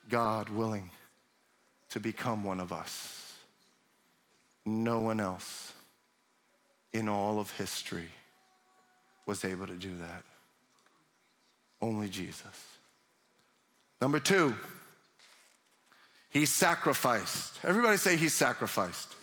God 0.09 0.49
willing 0.49 0.89
to 1.89 1.99
become 1.99 2.43
one 2.43 2.59
of 2.59 2.73
us. 2.73 3.33
No 4.65 4.99
one 4.99 5.19
else 5.19 5.73
in 6.93 7.07
all 7.07 7.39
of 7.39 7.51
history 7.51 8.09
was 9.25 9.45
able 9.45 9.67
to 9.67 9.75
do 9.75 9.95
that. 9.97 10.23
Only 11.81 12.09
Jesus. 12.09 12.43
Number 14.01 14.19
two, 14.19 14.55
he 16.29 16.45
sacrificed. 16.45 17.59
Everybody 17.63 17.97
say 17.97 18.15
he 18.15 18.29
sacrificed. 18.29 19.15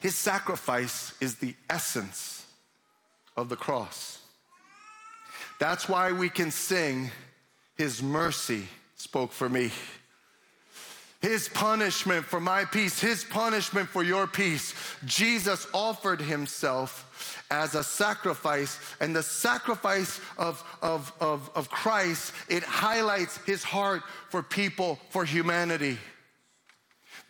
His 0.00 0.14
sacrifice 0.14 1.14
is 1.20 1.36
the 1.36 1.54
essence 1.68 2.46
of 3.36 3.48
the 3.48 3.56
cross. 3.56 4.20
That's 5.58 5.88
why 5.88 6.12
we 6.12 6.28
can 6.28 6.50
sing 6.50 7.10
his 7.78 8.02
mercy 8.02 8.64
spoke 8.96 9.32
for 9.32 9.48
me. 9.48 9.70
His 11.22 11.48
punishment 11.48 12.24
for 12.24 12.38
my 12.38 12.64
peace, 12.64 13.00
His 13.00 13.24
punishment 13.24 13.88
for 13.88 14.04
your 14.04 14.26
peace. 14.26 14.72
Jesus 15.04 15.66
offered 15.74 16.20
Himself 16.20 17.44
as 17.50 17.74
a 17.74 17.82
sacrifice, 17.82 18.78
and 19.00 19.16
the 19.16 19.22
sacrifice 19.22 20.20
of, 20.36 20.62
of, 20.80 21.12
of, 21.20 21.50
of 21.56 21.70
Christ, 21.70 22.32
it 22.48 22.62
highlights 22.62 23.36
His 23.38 23.64
heart 23.64 24.02
for 24.28 24.42
people, 24.42 24.98
for 25.10 25.24
humanity. 25.24 25.98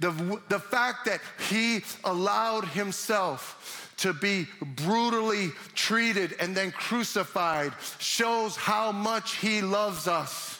The, 0.01 0.41
the 0.49 0.61
fact 0.61 1.07
that 1.07 1.21
He 1.49 1.83
allowed 2.05 2.67
Himself 2.67 3.88
to 3.99 4.13
be 4.13 4.47
brutally 4.77 5.51
treated 5.75 6.35
and 6.41 6.57
then 6.57 6.71
crucified 6.73 7.73
shows 7.99 8.57
how 8.57 8.93
much 8.93 9.37
He 9.37 9.61
loves 9.61 10.09
us. 10.09 10.59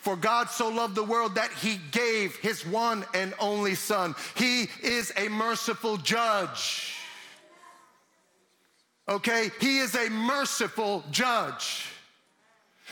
For 0.00 0.16
God 0.16 0.48
so 0.48 0.68
loved 0.70 0.94
the 0.94 1.04
world 1.04 1.34
that 1.34 1.52
he 1.52 1.78
gave 1.90 2.34
his 2.36 2.64
one 2.64 3.04
and 3.12 3.34
only 3.38 3.74
Son. 3.74 4.14
He 4.34 4.66
is 4.82 5.12
a 5.14 5.28
merciful 5.28 5.98
judge. 5.98 6.94
Okay? 9.06 9.50
He 9.60 9.78
is 9.78 9.94
a 9.94 10.08
merciful 10.08 11.04
judge. 11.10 11.89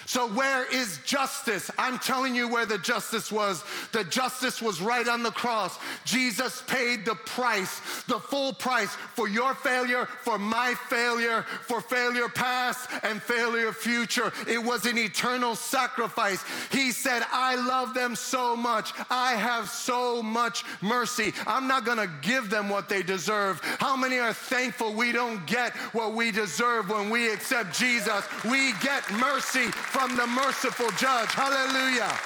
So, 0.09 0.27
where 0.27 0.65
is 0.75 1.01
justice? 1.05 1.71
I'm 1.77 1.99
telling 1.99 2.35
you 2.35 2.49
where 2.49 2.65
the 2.65 2.79
justice 2.79 3.31
was. 3.31 3.63
The 3.93 4.05
justice 4.05 4.63
was 4.63 4.81
right 4.81 5.07
on 5.07 5.23
the 5.23 5.31
cross. 5.31 5.79
Jesus 6.07 6.63
paid 6.67 7.05
the 7.05 7.15
price, 7.15 7.79
the 8.05 8.19
full 8.19 8.55
price 8.55 8.89
for 8.89 9.29
your 9.29 9.55
failure, 9.55 10.07
for 10.23 10.39
my 10.39 10.73
failure, 10.89 11.43
for 11.43 11.83
failure 11.83 12.31
past 12.31 12.89
and 13.03 13.21
failure 13.21 13.71
future. 13.71 14.33
It 14.47 14.65
was 14.65 14.87
an 14.87 14.97
eternal 14.97 15.55
sacrifice. 15.55 16.43
He 16.73 16.91
said, 16.91 17.23
I 17.31 17.57
love 17.57 17.93
them 17.93 18.17
so 18.17 18.57
much. 18.57 18.95
I 19.11 19.33
have 19.33 19.69
so 19.69 20.23
much 20.23 20.65
mercy. 20.81 21.35
I'm 21.47 21.69
not 21.69 21.85
going 21.85 21.99
to 21.99 22.11
give 22.23 22.49
them 22.49 22.71
what 22.71 22.89
they 22.89 23.03
deserve. 23.03 23.61
How 23.79 23.95
many 23.95 24.19
are 24.19 24.33
thankful 24.33 24.95
we 24.95 25.13
don't 25.13 25.47
get 25.47 25.77
what 25.93 26.15
we 26.15 26.31
deserve 26.31 26.89
when 26.89 27.11
we 27.11 27.31
accept 27.31 27.79
Jesus? 27.79 28.25
We 28.47 28.73
get 28.81 29.05
mercy 29.13 29.67
from 29.99 30.15
the 30.17 30.27
merciful 30.29 30.89
judge. 30.91 31.29
Hallelujah. 31.31 32.17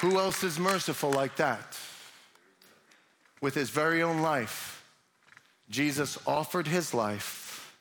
Who 0.00 0.18
else 0.18 0.42
is 0.42 0.58
merciful 0.58 1.10
like 1.10 1.36
that? 1.36 1.76
With 3.42 3.54
his 3.54 3.68
very 3.68 4.02
own 4.02 4.22
life, 4.22 4.82
Jesus 5.68 6.16
offered 6.26 6.66
his 6.66 6.94
life 6.94 7.76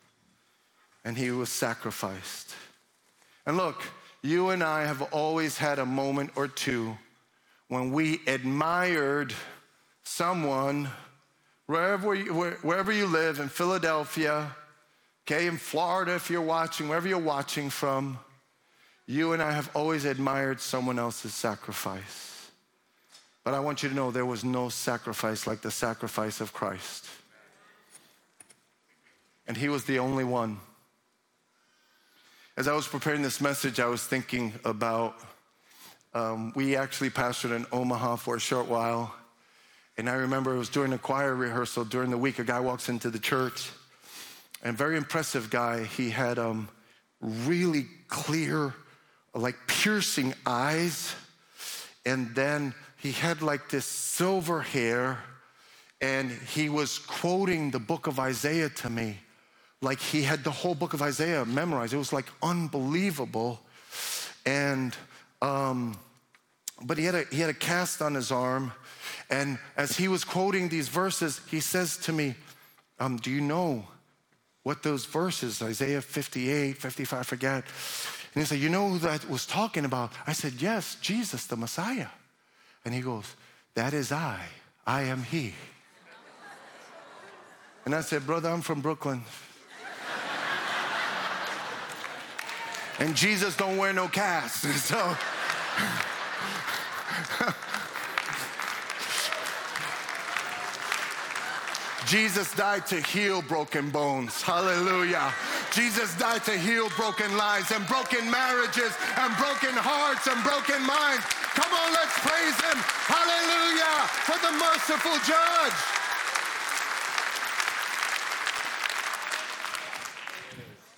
and 1.05 1.17
he 1.17 1.31
was 1.31 1.47
sacrificed. 1.47 2.53
And 3.45 3.55
look, 3.55 3.81
you 4.21 4.49
and 4.49 4.61
I 4.61 4.83
have 4.83 5.01
always 5.13 5.57
had 5.57 5.79
a 5.79 5.85
moment 5.85 6.31
or 6.35 6.49
two 6.49 6.97
when 7.69 7.91
we 7.91 8.19
admired 8.27 9.33
someone, 10.03 10.89
wherever 11.67 12.13
you, 12.13 12.33
wherever 12.33 12.91
you 12.91 13.07
live 13.07 13.39
in 13.39 13.47
Philadelphia, 13.47 14.53
Okay, 15.27 15.47
in 15.47 15.57
Florida, 15.57 16.13
if 16.13 16.29
you're 16.29 16.39
watching, 16.39 16.87
wherever 16.87 17.07
you're 17.07 17.17
watching 17.17 17.71
from, 17.71 18.19
you 19.07 19.33
and 19.33 19.41
I 19.41 19.53
have 19.53 19.71
always 19.75 20.05
admired 20.05 20.61
someone 20.61 20.99
else's 20.99 21.33
sacrifice. 21.33 22.51
But 23.43 23.55
I 23.55 23.59
want 23.59 23.81
you 23.81 23.89
to 23.89 23.95
know 23.95 24.11
there 24.11 24.25
was 24.25 24.43
no 24.43 24.69
sacrifice 24.69 25.47
like 25.47 25.61
the 25.61 25.71
sacrifice 25.71 26.41
of 26.41 26.53
Christ. 26.53 27.07
And 29.47 29.57
He 29.57 29.67
was 29.67 29.85
the 29.85 29.97
only 29.97 30.23
one. 30.23 30.59
As 32.55 32.67
I 32.67 32.73
was 32.73 32.87
preparing 32.87 33.23
this 33.23 33.41
message, 33.41 33.79
I 33.79 33.87
was 33.87 34.03
thinking 34.03 34.53
about 34.63 35.15
um, 36.13 36.53
we 36.55 36.75
actually 36.75 37.09
pastored 37.09 37.55
in 37.55 37.65
Omaha 37.71 38.17
for 38.17 38.35
a 38.35 38.39
short 38.39 38.67
while. 38.67 39.13
And 39.97 40.07
I 40.07 40.13
remember 40.13 40.53
it 40.53 40.59
was 40.59 40.69
during 40.69 40.93
a 40.93 40.99
choir 40.99 41.33
rehearsal 41.33 41.83
during 41.83 42.11
the 42.11 42.17
week, 42.17 42.37
a 42.37 42.43
guy 42.43 42.59
walks 42.59 42.89
into 42.89 43.09
the 43.09 43.19
church 43.19 43.71
and 44.65 44.75
very 44.75 44.97
impressive 44.97 45.51
guy. 45.51 45.83
He 45.83 46.09
had 46.09 46.39
um, 46.39 46.67
really 47.21 47.85
clear, 48.07 48.73
like 49.35 49.55
piercing 49.67 50.33
eyes. 50.43 51.15
And 52.03 52.33
then 52.33 52.73
he 52.97 53.11
had 53.11 53.43
like 53.43 53.69
this 53.69 53.85
silver 53.85 54.61
hair. 54.61 55.19
And 56.01 56.31
he 56.31 56.67
was 56.67 56.97
quoting 56.97 57.69
the 57.69 57.79
book 57.79 58.07
of 58.07 58.19
Isaiah 58.19 58.69
to 58.69 58.89
me. 58.89 59.19
Like 59.81 59.99
he 59.99 60.23
had 60.23 60.43
the 60.43 60.51
whole 60.51 60.73
book 60.73 60.95
of 60.95 61.01
Isaiah 61.01 61.45
memorized. 61.45 61.93
It 61.93 61.97
was 61.97 62.11
like 62.11 62.25
unbelievable. 62.41 63.59
And 64.47 64.95
um, 65.43 65.95
but 66.83 66.97
he 66.97 67.05
had, 67.05 67.15
a, 67.15 67.23
he 67.31 67.39
had 67.39 67.51
a 67.51 67.53
cast 67.53 68.01
on 68.01 68.15
his 68.15 68.31
arm. 68.31 68.71
And 69.29 69.59
as 69.77 69.95
he 69.95 70.07
was 70.07 70.23
quoting 70.23 70.69
these 70.69 70.87
verses, 70.87 71.39
he 71.51 71.59
says 71.59 71.97
to 71.97 72.11
me, 72.11 72.33
um, 72.99 73.17
Do 73.17 73.29
you 73.29 73.41
know 73.41 73.85
what 74.65 74.81
those 74.81 75.05
verses, 75.05 75.61
Isaiah 75.61 76.01
58, 76.01 76.75
55, 76.75 77.19
I 77.19 77.21
forget. 77.21 77.63
And 78.33 78.41
he 78.41 78.45
said, 78.45 78.57
You 78.57 78.69
know 78.69 78.89
who 78.89 78.97
that 78.97 79.29
was 79.29 79.45
talking 79.45 79.85
about? 79.85 80.11
I 80.25 80.33
said, 80.33 80.53
Yes, 80.59 80.97
Jesus, 81.01 81.45
the 81.45 81.55
Messiah. 81.55 82.07
And 82.83 82.91
he 82.91 83.01
goes, 83.01 83.35
That 83.75 83.93
is 83.93 84.11
I. 84.11 84.39
I 84.87 85.03
am 85.03 85.21
he. 85.21 85.53
And 87.85 87.93
I 87.93 88.01
said, 88.01 88.25
Brother, 88.25 88.49
I'm 88.49 88.61
from 88.61 88.81
Brooklyn. 88.81 89.21
and 92.97 93.15
Jesus 93.15 93.55
don't 93.55 93.77
wear 93.77 93.93
no 93.93 94.07
cast. 94.07 94.65
So 94.89 95.15
Jesus 102.05 102.53
died 102.53 102.85
to 102.87 103.01
heal 103.01 103.41
broken 103.41 103.89
bones. 103.89 104.41
Hallelujah. 104.41 105.33
Jesus 105.71 106.15
died 106.17 106.43
to 106.45 106.57
heal 106.57 106.89
broken 106.95 107.35
lives 107.35 107.71
and 107.71 107.85
broken 107.87 108.29
marriages 108.29 108.93
and 109.17 109.35
broken 109.37 109.73
hearts 109.73 110.27
and 110.27 110.37
broken 110.43 110.85
minds. 110.85 111.25
Come 111.57 111.73
on, 111.73 111.93
let's 111.93 112.13
praise 112.19 112.55
him. 112.61 112.77
Hallelujah 113.09 113.65
for 114.25 114.39
the 114.39 114.51
merciful 114.57 115.17
judge. 115.25 115.73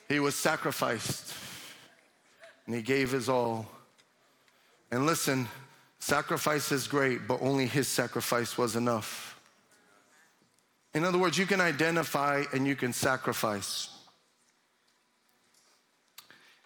He 0.07 0.19
was 0.19 0.35
sacrificed 0.35 1.33
and 2.65 2.75
he 2.75 2.81
gave 2.81 3.11
his 3.11 3.27
all. 3.29 3.65
And 4.91 5.05
listen, 5.05 5.47
sacrifice 5.99 6.71
is 6.71 6.87
great, 6.87 7.27
but 7.27 7.41
only 7.41 7.65
his 7.65 7.87
sacrifice 7.87 8.57
was 8.57 8.75
enough. 8.75 9.36
In 10.93 11.03
other 11.03 11.17
words, 11.17 11.37
you 11.37 11.45
can 11.45 11.61
identify 11.61 12.43
and 12.53 12.65
you 12.65 12.75
can 12.75 12.93
sacrifice. 12.93 13.89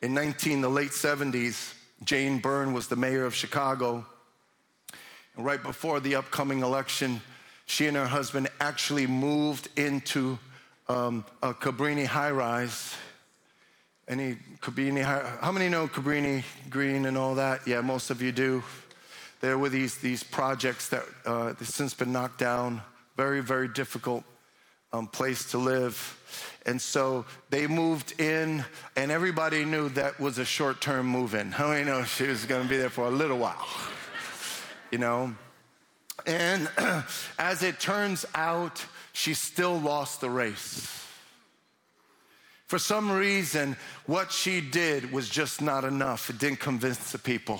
In 0.01 0.13
19, 0.13 0.61
the 0.61 0.69
late 0.69 0.91
70s, 0.91 1.75
Jane 2.03 2.39
Byrne 2.39 2.73
was 2.73 2.87
the 2.87 2.95
mayor 2.95 3.25
of 3.25 3.35
Chicago. 3.35 4.05
And 5.35 5.45
right 5.45 5.61
before 5.61 5.99
the 5.99 6.15
upcoming 6.15 6.61
election, 6.61 7.21
she 7.65 7.87
and 7.87 7.95
her 7.95 8.07
husband 8.07 8.49
actually 8.59 9.05
moved 9.05 9.69
into 9.77 10.39
um, 10.89 11.23
a 11.43 11.53
Cabrini 11.53 12.05
high 12.05 12.31
rise. 12.31 12.95
Any 14.07 14.37
Cabrini 14.59 15.03
high, 15.03 15.37
how 15.39 15.51
many 15.51 15.69
know 15.69 15.87
Cabrini 15.87 16.43
Green 16.69 17.05
and 17.05 17.17
all 17.17 17.35
that? 17.35 17.67
Yeah, 17.67 17.81
most 17.81 18.09
of 18.09 18.21
you 18.21 18.31
do. 18.31 18.63
There 19.39 19.57
were 19.57 19.69
these, 19.69 19.97
these 19.97 20.23
projects 20.23 20.89
that 20.89 21.03
uh, 21.25 21.53
since 21.61 21.93
been 21.93 22.11
knocked 22.11 22.39
down. 22.39 22.81
Very, 23.17 23.41
very 23.41 23.67
difficult 23.67 24.23
um, 24.93 25.07
place 25.07 25.51
to 25.51 25.57
live. 25.57 26.17
And 26.65 26.81
so 26.81 27.25
they 27.49 27.67
moved 27.67 28.19
in, 28.19 28.63
and 28.95 29.11
everybody 29.11 29.65
knew 29.65 29.89
that 29.89 30.19
was 30.19 30.37
a 30.37 30.45
short 30.45 30.81
term 30.81 31.05
move 31.05 31.33
in. 31.33 31.51
How 31.51 31.67
many 31.69 31.85
know 31.85 32.03
she 32.03 32.27
was 32.27 32.45
going 32.45 32.63
to 32.63 32.69
be 32.69 32.77
there 32.77 32.89
for 32.89 33.07
a 33.07 33.11
little 33.11 33.37
while? 33.37 33.67
You 34.91 34.97
know? 34.97 35.35
And 36.25 36.69
as 37.39 37.63
it 37.63 37.79
turns 37.79 38.25
out, 38.35 38.85
she 39.13 39.33
still 39.33 39.77
lost 39.79 40.21
the 40.21 40.29
race. 40.29 40.97
For 42.67 42.79
some 42.79 43.11
reason, 43.11 43.75
what 44.05 44.31
she 44.31 44.61
did 44.61 45.11
was 45.11 45.27
just 45.27 45.61
not 45.61 45.83
enough. 45.83 46.29
It 46.29 46.37
didn't 46.37 46.61
convince 46.61 47.11
the 47.11 47.17
people 47.17 47.59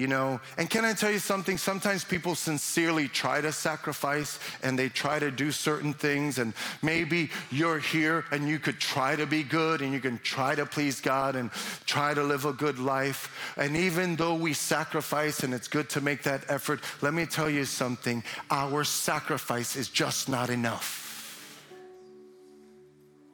you 0.00 0.06
know? 0.06 0.40
And 0.56 0.70
can 0.70 0.84
i 0.84 0.94
tell 0.94 1.10
you 1.10 1.18
something? 1.18 1.58
Sometimes 1.58 2.04
people 2.04 2.34
sincerely 2.34 3.06
try 3.06 3.40
to 3.40 3.52
sacrifice 3.52 4.38
and 4.62 4.78
they 4.78 4.88
try 4.88 5.18
to 5.18 5.30
do 5.30 5.52
certain 5.52 5.92
things 5.92 6.38
and 6.38 6.54
maybe 6.82 7.30
you're 7.50 7.78
here 7.78 8.24
and 8.32 8.48
you 8.48 8.58
could 8.58 8.80
try 8.80 9.14
to 9.14 9.26
be 9.26 9.42
good 9.42 9.82
and 9.82 9.92
you 9.92 10.00
can 10.00 10.18
try 10.18 10.54
to 10.54 10.64
please 10.64 11.00
god 11.00 11.36
and 11.36 11.50
try 11.84 12.14
to 12.14 12.22
live 12.22 12.46
a 12.46 12.52
good 12.52 12.78
life. 12.78 13.52
And 13.56 13.76
even 13.76 14.16
though 14.16 14.34
we 14.34 14.54
sacrifice 14.54 15.42
and 15.42 15.52
it's 15.52 15.68
good 15.68 15.90
to 15.90 16.00
make 16.00 16.22
that 16.22 16.44
effort 16.48 16.80
let 17.02 17.12
me 17.12 17.26
tell 17.26 17.50
you 17.50 17.66
something. 17.66 18.24
Our 18.50 18.84
sacrifice 18.84 19.76
is 19.76 19.88
just 19.88 20.28
not 20.28 20.48
enough. 20.48 20.96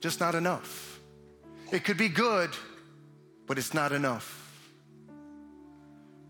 Just 0.00 0.20
not 0.20 0.34
enough. 0.34 1.00
It 1.70 1.84
could 1.84 1.96
be 1.96 2.08
good 2.08 2.50
but 3.46 3.58
it's 3.58 3.72
not 3.72 3.92
enough 3.92 4.45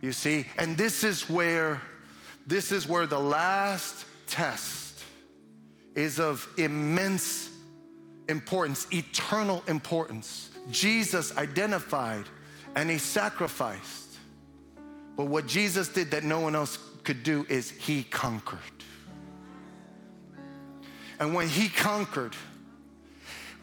you 0.01 0.13
see? 0.13 0.47
And 0.59 0.77
this 0.77 1.05
is 1.05 1.29
where 1.29 1.81
this 2.47 2.71
is 2.71 2.89
where 2.89 3.07
the 3.07 3.19
last 3.19 4.07
test 4.29 5.03
is 5.97 6.21
of 6.21 6.49
immense 6.57 7.51
importance, 8.29 8.87
eternal 8.93 9.65
importance. 9.67 10.51
Jesus 10.71 11.37
identified 11.37 12.25
and 12.77 12.89
he 12.89 12.99
sacrificed. 12.99 14.17
But 15.17 15.27
what 15.27 15.47
Jesus 15.47 15.89
did 15.89 16.11
that 16.13 16.23
no 16.23 16.41
one 16.41 16.55
else 16.55 16.79
could 17.03 17.23
do 17.23 17.47
is 17.49 17.71
he 17.71 18.05
conquered. 18.05 18.61
And 21.19 21.35
when 21.35 21.49
he 21.49 21.69
conquered, 21.69 22.35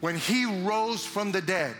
when 0.00 0.16
he 0.16 0.44
rose 0.44 1.06
from 1.06 1.30
the 1.30 1.40
dead, 1.40 1.76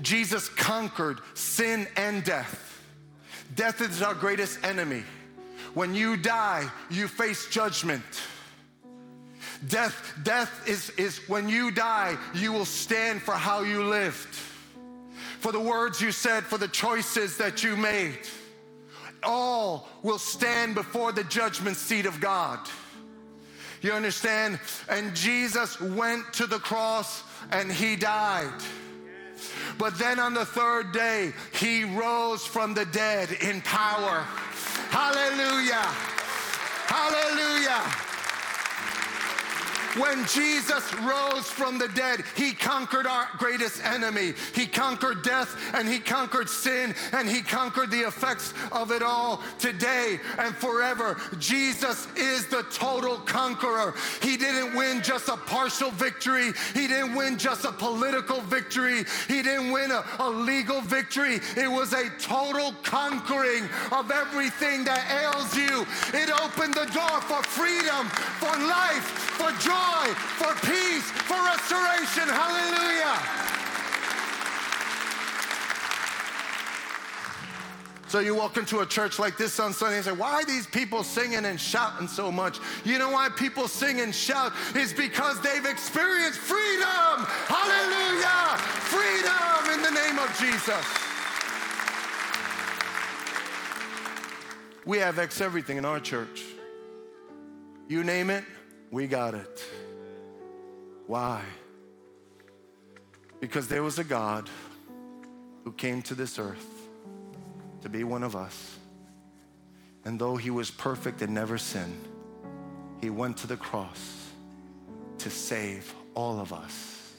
Jesus 0.00 0.48
conquered 0.48 1.20
sin 1.34 1.86
and 1.96 2.24
death. 2.24 2.73
Death 3.54 3.80
is 3.80 4.02
our 4.02 4.14
greatest 4.14 4.64
enemy. 4.64 5.02
When 5.74 5.94
you 5.94 6.16
die, 6.16 6.68
you 6.90 7.08
face 7.08 7.48
judgment. 7.48 8.02
Death, 9.68 10.14
death 10.22 10.68
is, 10.68 10.90
is 10.90 11.18
when 11.28 11.48
you 11.48 11.70
die, 11.70 12.16
you 12.34 12.52
will 12.52 12.64
stand 12.64 13.22
for 13.22 13.32
how 13.32 13.62
you 13.62 13.84
lived, 13.84 14.34
for 15.40 15.52
the 15.52 15.60
words 15.60 16.00
you 16.00 16.12
said, 16.12 16.44
for 16.44 16.58
the 16.58 16.68
choices 16.68 17.36
that 17.38 17.62
you 17.62 17.76
made. 17.76 18.18
All 19.22 19.88
will 20.02 20.18
stand 20.18 20.74
before 20.74 21.12
the 21.12 21.24
judgment 21.24 21.76
seat 21.76 22.06
of 22.06 22.20
God. 22.20 22.58
You 23.80 23.92
understand? 23.92 24.60
And 24.88 25.14
Jesus 25.14 25.80
went 25.80 26.32
to 26.34 26.46
the 26.46 26.58
cross 26.58 27.22
and 27.50 27.70
he 27.70 27.96
died. 27.96 28.62
But 29.78 29.98
then 29.98 30.18
on 30.18 30.34
the 30.34 30.44
third 30.44 30.92
day, 30.92 31.32
he 31.52 31.84
rose 31.84 32.46
from 32.46 32.74
the 32.74 32.84
dead 32.86 33.30
in 33.40 33.60
power. 33.62 34.24
Hallelujah. 34.90 35.86
Hallelujah. 36.86 38.13
When 39.96 40.26
Jesus 40.26 40.92
rose 41.02 41.48
from 41.48 41.78
the 41.78 41.86
dead, 41.88 42.24
he 42.36 42.52
conquered 42.52 43.06
our 43.06 43.28
greatest 43.38 43.84
enemy. 43.84 44.34
He 44.52 44.66
conquered 44.66 45.22
death 45.22 45.56
and 45.72 45.88
he 45.88 46.00
conquered 46.00 46.48
sin 46.48 46.94
and 47.12 47.28
he 47.28 47.42
conquered 47.42 47.92
the 47.92 48.00
effects 48.00 48.54
of 48.72 48.90
it 48.90 49.02
all 49.02 49.40
today 49.60 50.18
and 50.38 50.54
forever. 50.56 51.20
Jesus 51.38 52.08
is 52.16 52.46
the 52.46 52.64
total 52.72 53.18
conqueror. 53.18 53.94
He 54.20 54.36
didn't 54.36 54.74
win 54.74 55.00
just 55.00 55.28
a 55.28 55.36
partial 55.36 55.90
victory, 55.92 56.52
he 56.74 56.88
didn't 56.88 57.14
win 57.14 57.38
just 57.38 57.64
a 57.64 57.70
political 57.70 58.40
victory, 58.40 59.04
he 59.28 59.42
didn't 59.42 59.70
win 59.70 59.92
a, 59.92 60.04
a 60.18 60.28
legal 60.28 60.80
victory. 60.80 61.38
It 61.56 61.70
was 61.70 61.92
a 61.92 62.10
total 62.18 62.72
conquering 62.82 63.68
of 63.92 64.10
everything 64.10 64.82
that 64.84 65.06
ails 65.22 65.56
you. 65.56 65.86
It 66.12 66.30
opened 66.30 66.74
the 66.74 66.86
door 66.92 67.20
for 67.22 67.42
freedom, 67.44 68.08
for 68.40 68.56
life, 68.58 69.04
for 69.38 69.52
joy 69.62 69.83
joy, 69.84 70.14
for 70.14 70.54
peace, 70.66 71.10
for 71.10 71.36
restoration. 71.44 72.28
Hallelujah. 72.28 73.18
So 78.08 78.20
you 78.20 78.36
walk 78.36 78.56
into 78.56 78.78
a 78.78 78.86
church 78.86 79.18
like 79.18 79.36
this 79.36 79.58
on 79.58 79.72
Sunday 79.72 79.96
and 79.96 80.04
say, 80.04 80.12
why 80.12 80.34
are 80.34 80.44
these 80.44 80.68
people 80.68 81.02
singing 81.02 81.46
and 81.46 81.60
shouting 81.60 82.06
so 82.06 82.30
much? 82.30 82.60
You 82.84 82.98
know 82.98 83.10
why 83.10 83.28
people 83.28 83.66
sing 83.66 84.00
and 84.00 84.14
shout 84.14 84.52
is 84.76 84.92
because 84.92 85.40
they've 85.40 85.64
experienced 85.64 86.38
freedom. 86.38 87.26
Hallelujah. 87.48 88.56
Freedom 88.86 89.74
in 89.74 89.82
the 89.82 89.90
name 89.90 90.18
of 90.20 90.30
Jesus. 90.38 90.84
We 94.86 94.98
have 94.98 95.18
X 95.18 95.40
everything 95.40 95.78
in 95.78 95.84
our 95.84 95.98
church. 95.98 96.44
You 97.88 98.04
name 98.04 98.30
it, 98.30 98.44
we 98.94 99.08
got 99.08 99.34
it. 99.34 99.64
Why? 101.08 101.42
Because 103.40 103.66
there 103.66 103.82
was 103.82 103.98
a 103.98 104.04
God 104.04 104.48
who 105.64 105.72
came 105.72 106.00
to 106.02 106.14
this 106.14 106.38
earth 106.38 106.64
to 107.82 107.88
be 107.88 108.04
one 108.04 108.22
of 108.22 108.36
us. 108.36 108.78
And 110.04 110.16
though 110.16 110.36
he 110.36 110.50
was 110.50 110.70
perfect 110.70 111.22
and 111.22 111.34
never 111.34 111.58
sinned, 111.58 112.06
he 113.00 113.10
went 113.10 113.36
to 113.38 113.48
the 113.48 113.56
cross 113.56 114.28
to 115.18 115.28
save 115.28 115.92
all 116.14 116.38
of 116.38 116.52
us. 116.52 117.12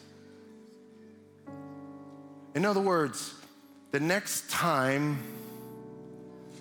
In 2.56 2.64
other 2.64 2.80
words, 2.80 3.34
the 3.92 4.00
next 4.00 4.50
time 4.50 5.22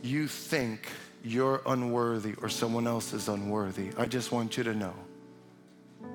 you 0.02 0.26
think 0.26 0.88
you're 1.22 1.62
unworthy 1.66 2.34
or 2.42 2.48
someone 2.48 2.88
else 2.88 3.12
is 3.12 3.28
unworthy, 3.28 3.90
I 3.96 4.06
just 4.06 4.32
want 4.32 4.56
you 4.56 4.64
to 4.64 4.74
know 4.74 5.03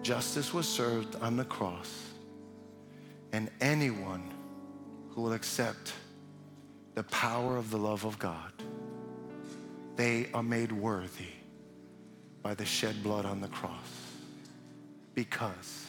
justice 0.02 0.54
was 0.54 0.68
served 0.68 1.16
on 1.22 1.38
the 1.38 1.46
cross, 1.46 2.06
and 3.32 3.50
anyone 3.62 4.32
who 5.10 5.22
will 5.22 5.34
accept 5.34 5.94
the 6.96 7.04
power 7.04 7.58
of 7.58 7.72
the 7.72 7.78
love 7.78 8.06
of 8.06 8.18
God, 8.20 8.52
they 9.96 10.30
are 10.34 10.44
made 10.44 10.72
worthy 10.72 11.34
by 12.42 12.54
the 12.54 12.66
shed 12.66 13.04
blood 13.04 13.26
on 13.26 13.42
the 13.42 13.48
cross 13.50 14.10
because 15.14 15.88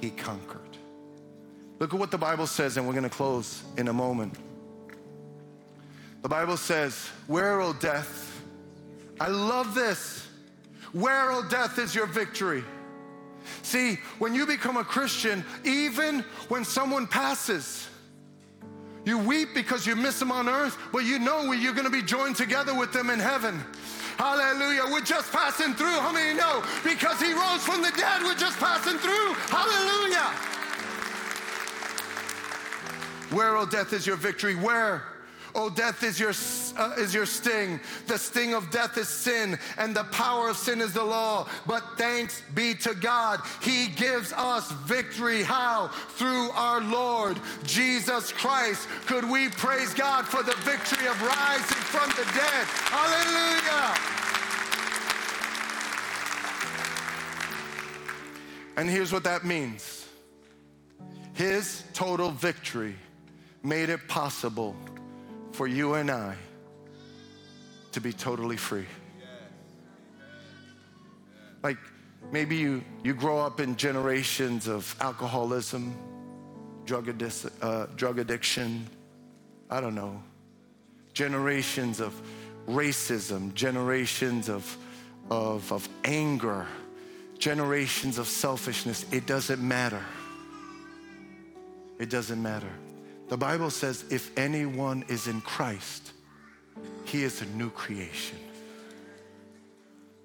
he 0.00 0.10
conquered. 0.10 0.60
Look 1.78 1.94
at 1.94 2.00
what 2.00 2.10
the 2.10 2.18
Bible 2.18 2.46
says, 2.46 2.76
and 2.76 2.86
we're 2.86 2.92
going 2.92 3.04
to 3.04 3.10
close 3.10 3.62
in 3.76 3.88
a 3.88 3.92
moment. 3.92 4.34
The 6.22 6.28
Bible 6.28 6.56
says, 6.56 7.08
Where, 7.26 7.60
O 7.60 7.72
death? 7.72 8.42
I 9.20 9.28
love 9.28 9.74
this. 9.74 10.26
Where, 10.92 11.30
O 11.30 11.48
death, 11.48 11.78
is 11.78 11.94
your 11.94 12.06
victory? 12.06 12.64
See, 13.62 13.98
when 14.18 14.34
you 14.34 14.46
become 14.46 14.76
a 14.76 14.84
Christian, 14.84 15.44
even 15.64 16.20
when 16.48 16.64
someone 16.64 17.06
passes, 17.06 17.88
you 19.04 19.18
weep 19.18 19.50
because 19.54 19.86
you 19.86 19.96
miss 19.96 20.18
them 20.18 20.30
on 20.30 20.48
earth, 20.48 20.76
but 20.92 21.04
you 21.04 21.18
know 21.18 21.52
you're 21.52 21.72
going 21.72 21.86
to 21.86 21.90
be 21.90 22.02
joined 22.02 22.36
together 22.36 22.74
with 22.74 22.92
them 22.92 23.10
in 23.10 23.18
heaven. 23.18 23.62
Hallelujah. 24.18 24.82
We're 24.90 25.00
just 25.00 25.32
passing 25.32 25.74
through. 25.74 26.00
How 26.00 26.12
many 26.12 26.36
know? 26.36 26.62
Because 26.82 27.20
he 27.20 27.32
rose 27.32 27.62
from 27.62 27.82
the 27.82 27.92
dead, 27.96 28.22
we're 28.22 28.34
just 28.34 28.58
passing 28.58 28.98
through. 28.98 29.32
Hallelujah. 29.48 30.34
Where, 33.30 33.56
O 33.56 33.62
oh, 33.62 33.66
death, 33.66 33.92
is 33.92 34.06
your 34.06 34.16
victory? 34.16 34.56
Where? 34.56 35.04
Oh, 35.60 35.68
death 35.68 36.04
is 36.04 36.20
your, 36.20 36.30
uh, 36.76 36.94
is 36.98 37.12
your 37.12 37.26
sting. 37.26 37.80
The 38.06 38.16
sting 38.16 38.54
of 38.54 38.70
death 38.70 38.96
is 38.96 39.08
sin, 39.08 39.58
and 39.76 39.92
the 39.92 40.04
power 40.04 40.48
of 40.48 40.56
sin 40.56 40.80
is 40.80 40.92
the 40.92 41.02
law. 41.02 41.48
But 41.66 41.82
thanks 41.96 42.42
be 42.54 42.74
to 42.76 42.94
God, 42.94 43.40
He 43.60 43.88
gives 43.88 44.32
us 44.32 44.70
victory. 44.86 45.42
How? 45.42 45.88
Through 46.10 46.50
our 46.52 46.80
Lord 46.80 47.40
Jesus 47.64 48.30
Christ. 48.30 48.86
Could 49.06 49.28
we 49.28 49.48
praise 49.48 49.92
God 49.94 50.26
for 50.26 50.44
the 50.44 50.54
victory 50.58 51.08
of 51.08 51.20
rising 51.20 51.82
from 51.90 52.08
the 52.10 52.22
dead? 52.34 52.64
Hallelujah. 52.94 53.94
And 58.76 58.88
here's 58.88 59.12
what 59.12 59.24
that 59.24 59.44
means 59.44 60.06
His 61.32 61.82
total 61.94 62.30
victory 62.30 62.94
made 63.64 63.88
it 63.88 64.06
possible 64.06 64.76
for 65.58 65.66
you 65.66 65.94
and 65.94 66.08
I 66.08 66.36
to 67.90 68.00
be 68.00 68.12
totally 68.12 68.56
free. 68.56 68.86
Like 71.64 71.78
maybe 72.30 72.54
you, 72.54 72.84
you 73.02 73.12
grow 73.12 73.40
up 73.40 73.58
in 73.58 73.74
generations 73.74 74.68
of 74.68 74.94
alcoholism, 75.00 75.98
drug, 76.84 77.08
uh, 77.60 77.86
drug 77.96 78.20
addiction, 78.20 78.86
I 79.68 79.80
don't 79.80 79.96
know, 79.96 80.22
generations 81.12 81.98
of 81.98 82.14
racism, 82.68 83.52
generations 83.52 84.48
of, 84.48 84.78
of, 85.28 85.72
of 85.72 85.88
anger, 86.04 86.68
generations 87.40 88.18
of 88.18 88.28
selfishness. 88.28 89.04
It 89.10 89.26
doesn't 89.26 89.60
matter. 89.60 90.04
It 91.98 92.10
doesn't 92.10 92.40
matter. 92.40 92.70
The 93.28 93.36
Bible 93.36 93.70
says, 93.70 94.04
if 94.10 94.36
anyone 94.38 95.04
is 95.08 95.26
in 95.26 95.40
Christ, 95.42 96.12
he 97.04 97.22
is 97.22 97.42
a 97.42 97.46
new 97.46 97.70
creation. 97.70 98.38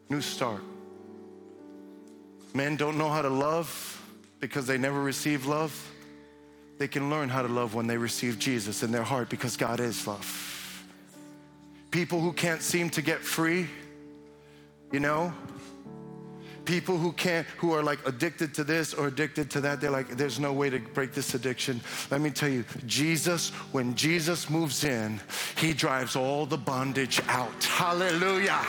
New 0.09 0.21
start. 0.21 0.61
Men 2.53 2.77
don't 2.77 2.97
know 2.97 3.09
how 3.09 3.21
to 3.21 3.29
love 3.29 4.01
because 4.39 4.67
they 4.67 4.77
never 4.77 5.01
received 5.01 5.45
love. 5.45 5.91
They 6.77 6.87
can 6.87 7.09
learn 7.09 7.29
how 7.29 7.41
to 7.41 7.47
love 7.47 7.75
when 7.75 7.87
they 7.87 7.97
receive 7.97 8.39
Jesus 8.39 8.83
in 8.83 8.91
their 8.91 9.03
heart 9.03 9.29
because 9.29 9.57
God 9.57 9.79
is 9.79 10.05
love. 10.07 10.85
People 11.91 12.19
who 12.19 12.33
can't 12.33 12.61
seem 12.61 12.89
to 12.91 13.01
get 13.01 13.19
free, 13.19 13.67
you 14.91 14.99
know, 14.99 15.33
people 16.65 16.97
who 16.97 17.11
can't 17.13 17.45
who 17.57 17.73
are 17.73 17.83
like 17.83 17.99
addicted 18.07 18.53
to 18.53 18.63
this 18.63 18.93
or 18.93 19.07
addicted 19.07 19.49
to 19.51 19.61
that 19.61 19.81
they're 19.81 19.91
like 19.91 20.07
there's 20.09 20.39
no 20.39 20.53
way 20.53 20.69
to 20.69 20.79
break 20.79 21.13
this 21.13 21.33
addiction. 21.33 21.81
Let 22.11 22.21
me 22.21 22.29
tell 22.29 22.49
you 22.49 22.63
jesus 22.85 23.49
when 23.71 23.95
jesus 23.95 24.49
moves 24.49 24.83
in 24.83 25.19
he 25.57 25.73
drives 25.73 26.15
all 26.15 26.45
the 26.45 26.57
bondage 26.57 27.21
out. 27.27 27.63
Hallelujah. 27.63 28.61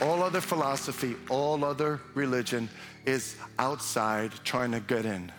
All 0.00 0.22
other 0.22 0.40
philosophy 0.40 1.16
all 1.28 1.64
other 1.64 2.00
religion 2.14 2.68
is 3.06 3.36
outside 3.58 4.32
trying 4.44 4.72
to 4.72 4.80
get 4.80 5.06
in. 5.06 5.32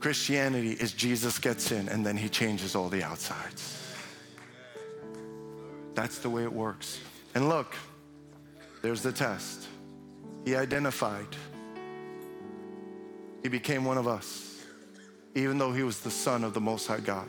Christianity 0.00 0.72
is 0.72 0.92
jesus 0.92 1.38
gets 1.38 1.70
in 1.72 1.88
and 1.88 2.04
then 2.04 2.16
he 2.16 2.28
changes 2.28 2.74
all 2.74 2.88
the 2.88 3.02
outsides 3.02 3.81
that's 5.94 6.18
the 6.18 6.30
way 6.30 6.42
it 6.42 6.52
works. 6.52 7.00
And 7.34 7.48
look, 7.48 7.74
there's 8.82 9.02
the 9.02 9.12
test. 9.12 9.68
He 10.44 10.56
identified. 10.56 11.26
He 13.42 13.48
became 13.48 13.84
one 13.84 13.98
of 13.98 14.06
us, 14.06 14.64
even 15.34 15.58
though 15.58 15.72
he 15.72 15.82
was 15.82 16.00
the 16.00 16.10
Son 16.10 16.44
of 16.44 16.54
the 16.54 16.60
Most 16.60 16.86
High 16.86 17.00
God. 17.00 17.28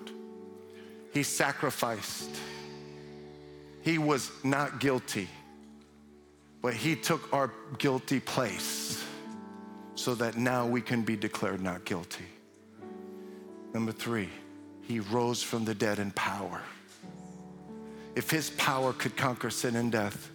He 1.14 1.24
sacrificed. 1.24 2.30
He 3.82 3.97
was 3.97 4.32
not 4.43 4.80
guilty, 4.80 5.28
but 6.61 6.74
he 6.74 6.95
took 6.95 7.32
our 7.34 7.51
guilty 7.78 8.20
place 8.20 9.03
so 9.95 10.16
that 10.16 10.38
now 10.38 10.66
we 10.66 10.82
can 10.82 11.03
be 11.03 11.16
declared 11.16 11.61
not 11.61 11.86
guilty. 11.86 12.26
Number 13.74 13.91
three, 13.91 14.30
he 14.82 14.99
rose 14.99 15.43
from 15.43 15.66
the 15.66 15.76
dead 15.76 15.99
in 15.99 16.11
power 16.11 16.61
if 18.16 18.30
his 18.30 18.51
power 18.51 18.93
could 18.93 19.16
conquer 19.18 19.49
sin 19.49 19.76
and 19.76 19.91
death, 19.91 20.30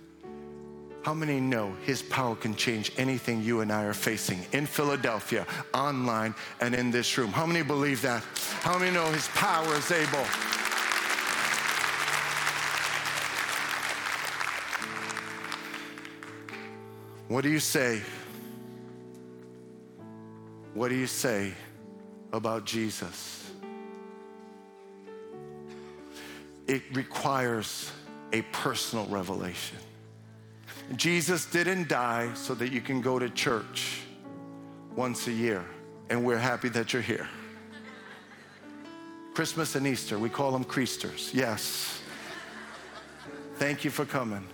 how 1.02 1.14
many 1.14 1.40
know 1.40 1.72
his 1.84 2.02
power 2.02 2.34
can 2.34 2.54
change 2.54 2.92
anything 2.98 3.42
you 3.42 3.60
and 3.60 3.72
I 3.72 3.84
are 3.84 3.94
facing 3.94 4.44
in 4.52 4.66
Philadelphia, 4.66 5.46
online, 5.72 6.34
and 6.60 6.74
in 6.74 6.90
this 6.90 7.16
room? 7.16 7.30
How 7.30 7.46
many 7.46 7.62
believe 7.62 8.02
that? 8.02 8.22
How 8.60 8.78
many 8.78 8.90
know 8.90 9.06
his 9.12 9.28
power 9.28 9.74
is 9.74 9.90
able? 9.90 10.26
What 17.28 17.42
do 17.42 17.50
you 17.50 17.60
say? 17.60 18.02
What 20.74 20.88
do 20.88 20.94
you 20.94 21.06
say 21.06 21.52
about 22.32 22.64
Jesus? 22.64 23.47
It 26.68 26.82
requires 26.94 27.90
a 28.32 28.42
personal 28.42 29.06
revelation. 29.06 29.78
Jesus 30.96 31.46
didn't 31.46 31.88
die 31.88 32.32
so 32.34 32.54
that 32.54 32.70
you 32.70 32.80
can 32.80 33.00
go 33.00 33.18
to 33.18 33.28
church 33.30 34.02
once 34.94 35.26
a 35.26 35.32
year, 35.32 35.64
and 36.10 36.24
we're 36.24 36.38
happy 36.38 36.68
that 36.68 36.92
you're 36.92 37.02
here. 37.02 37.28
Christmas 39.34 39.74
and 39.76 39.86
Easter, 39.86 40.18
we 40.18 40.28
call 40.28 40.52
them 40.52 40.64
Creasters, 40.64 41.32
yes. 41.32 42.00
Thank 43.56 43.84
you 43.84 43.90
for 43.90 44.04
coming. 44.04 44.46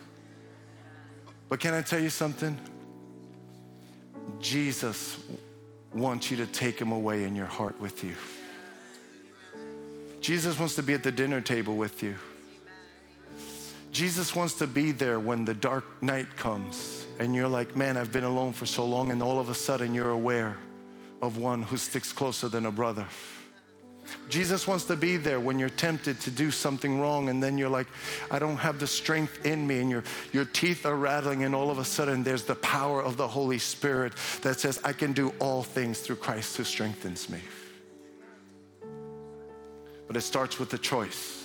But 1.49 1.61
can 1.61 1.75
I 1.75 1.83
tell 1.83 2.01
you 2.01 2.11
something? 2.11 2.59
Jesus 4.41 5.19
wants 5.93 6.31
you 6.31 6.37
to 6.39 6.47
take 6.47 6.81
him 6.81 6.93
away 6.93 7.25
in 7.25 7.35
your 7.35 7.47
heart 7.47 7.79
with 7.81 8.03
you. 8.03 8.15
Jesus 10.25 10.59
wants 10.59 10.75
to 10.77 10.83
be 10.83 10.95
at 10.95 11.03
the 11.03 11.13
dinner 11.13 11.43
table 11.43 11.77
with 11.77 12.03
you. 12.03 12.15
Jesus 13.93 14.35
wants 14.35 14.55
to 14.55 14.67
be 14.67 14.91
there 14.91 15.21
when 15.21 15.45
the 15.45 15.53
dark 15.53 15.85
night 16.03 16.35
comes 16.35 17.05
and 17.19 17.35
you're 17.35 17.47
like, 17.47 17.77
man, 17.77 17.99
I've 17.99 18.11
been 18.11 18.25
alone 18.25 18.55
for 18.55 18.65
so 18.65 18.87
long, 18.87 19.11
and 19.11 19.23
all 19.23 19.39
of 19.39 19.51
a 19.51 19.55
sudden 19.55 19.93
you're 19.93 20.13
aware 20.13 20.57
of 21.21 21.37
one 21.37 21.63
who 21.63 21.77
sticks 21.77 22.11
closer 22.11 22.49
than 22.49 22.65
a 22.65 22.71
brother. 22.71 23.07
Jesus 24.31 24.67
wants 24.67 24.85
to 24.87 24.97
be 24.97 25.19
there 25.19 25.41
when 25.41 25.59
you're 25.59 25.69
tempted 25.69 26.19
to 26.21 26.31
do 26.31 26.51
something 26.51 27.03
wrong, 27.03 27.29
and 27.29 27.43
then 27.43 27.59
you're 27.59 27.69
like, 27.69 27.89
I 28.31 28.39
don't 28.39 28.57
have 28.57 28.81
the 28.81 28.87
strength 28.87 29.45
in 29.45 29.67
me, 29.67 29.81
and 29.81 29.91
your, 29.91 30.05
your 30.33 30.47
teeth 30.47 30.87
are 30.87 30.97
rattling, 30.97 31.45
and 31.45 31.55
all 31.55 31.71
of 31.71 31.79
a 31.79 31.85
sudden 31.85 32.25
there's 32.25 32.45
the 32.45 32.55
power 32.55 33.03
of 33.03 33.19
the 33.19 33.29
Holy 33.29 33.59
Spirit 33.59 34.15
that 34.41 34.59
says, 34.59 34.81
I 34.85 34.95
can 34.95 35.13
do 35.13 35.35
all 35.39 35.63
things 35.63 36.01
through 36.01 36.17
Christ 36.17 36.57
who 36.57 36.65
strengthens 36.65 37.29
me. 37.29 37.41
But 40.07 40.17
it 40.17 40.23
starts 40.23 40.59
with 40.59 40.73
a 40.75 40.79
choice. 40.79 41.44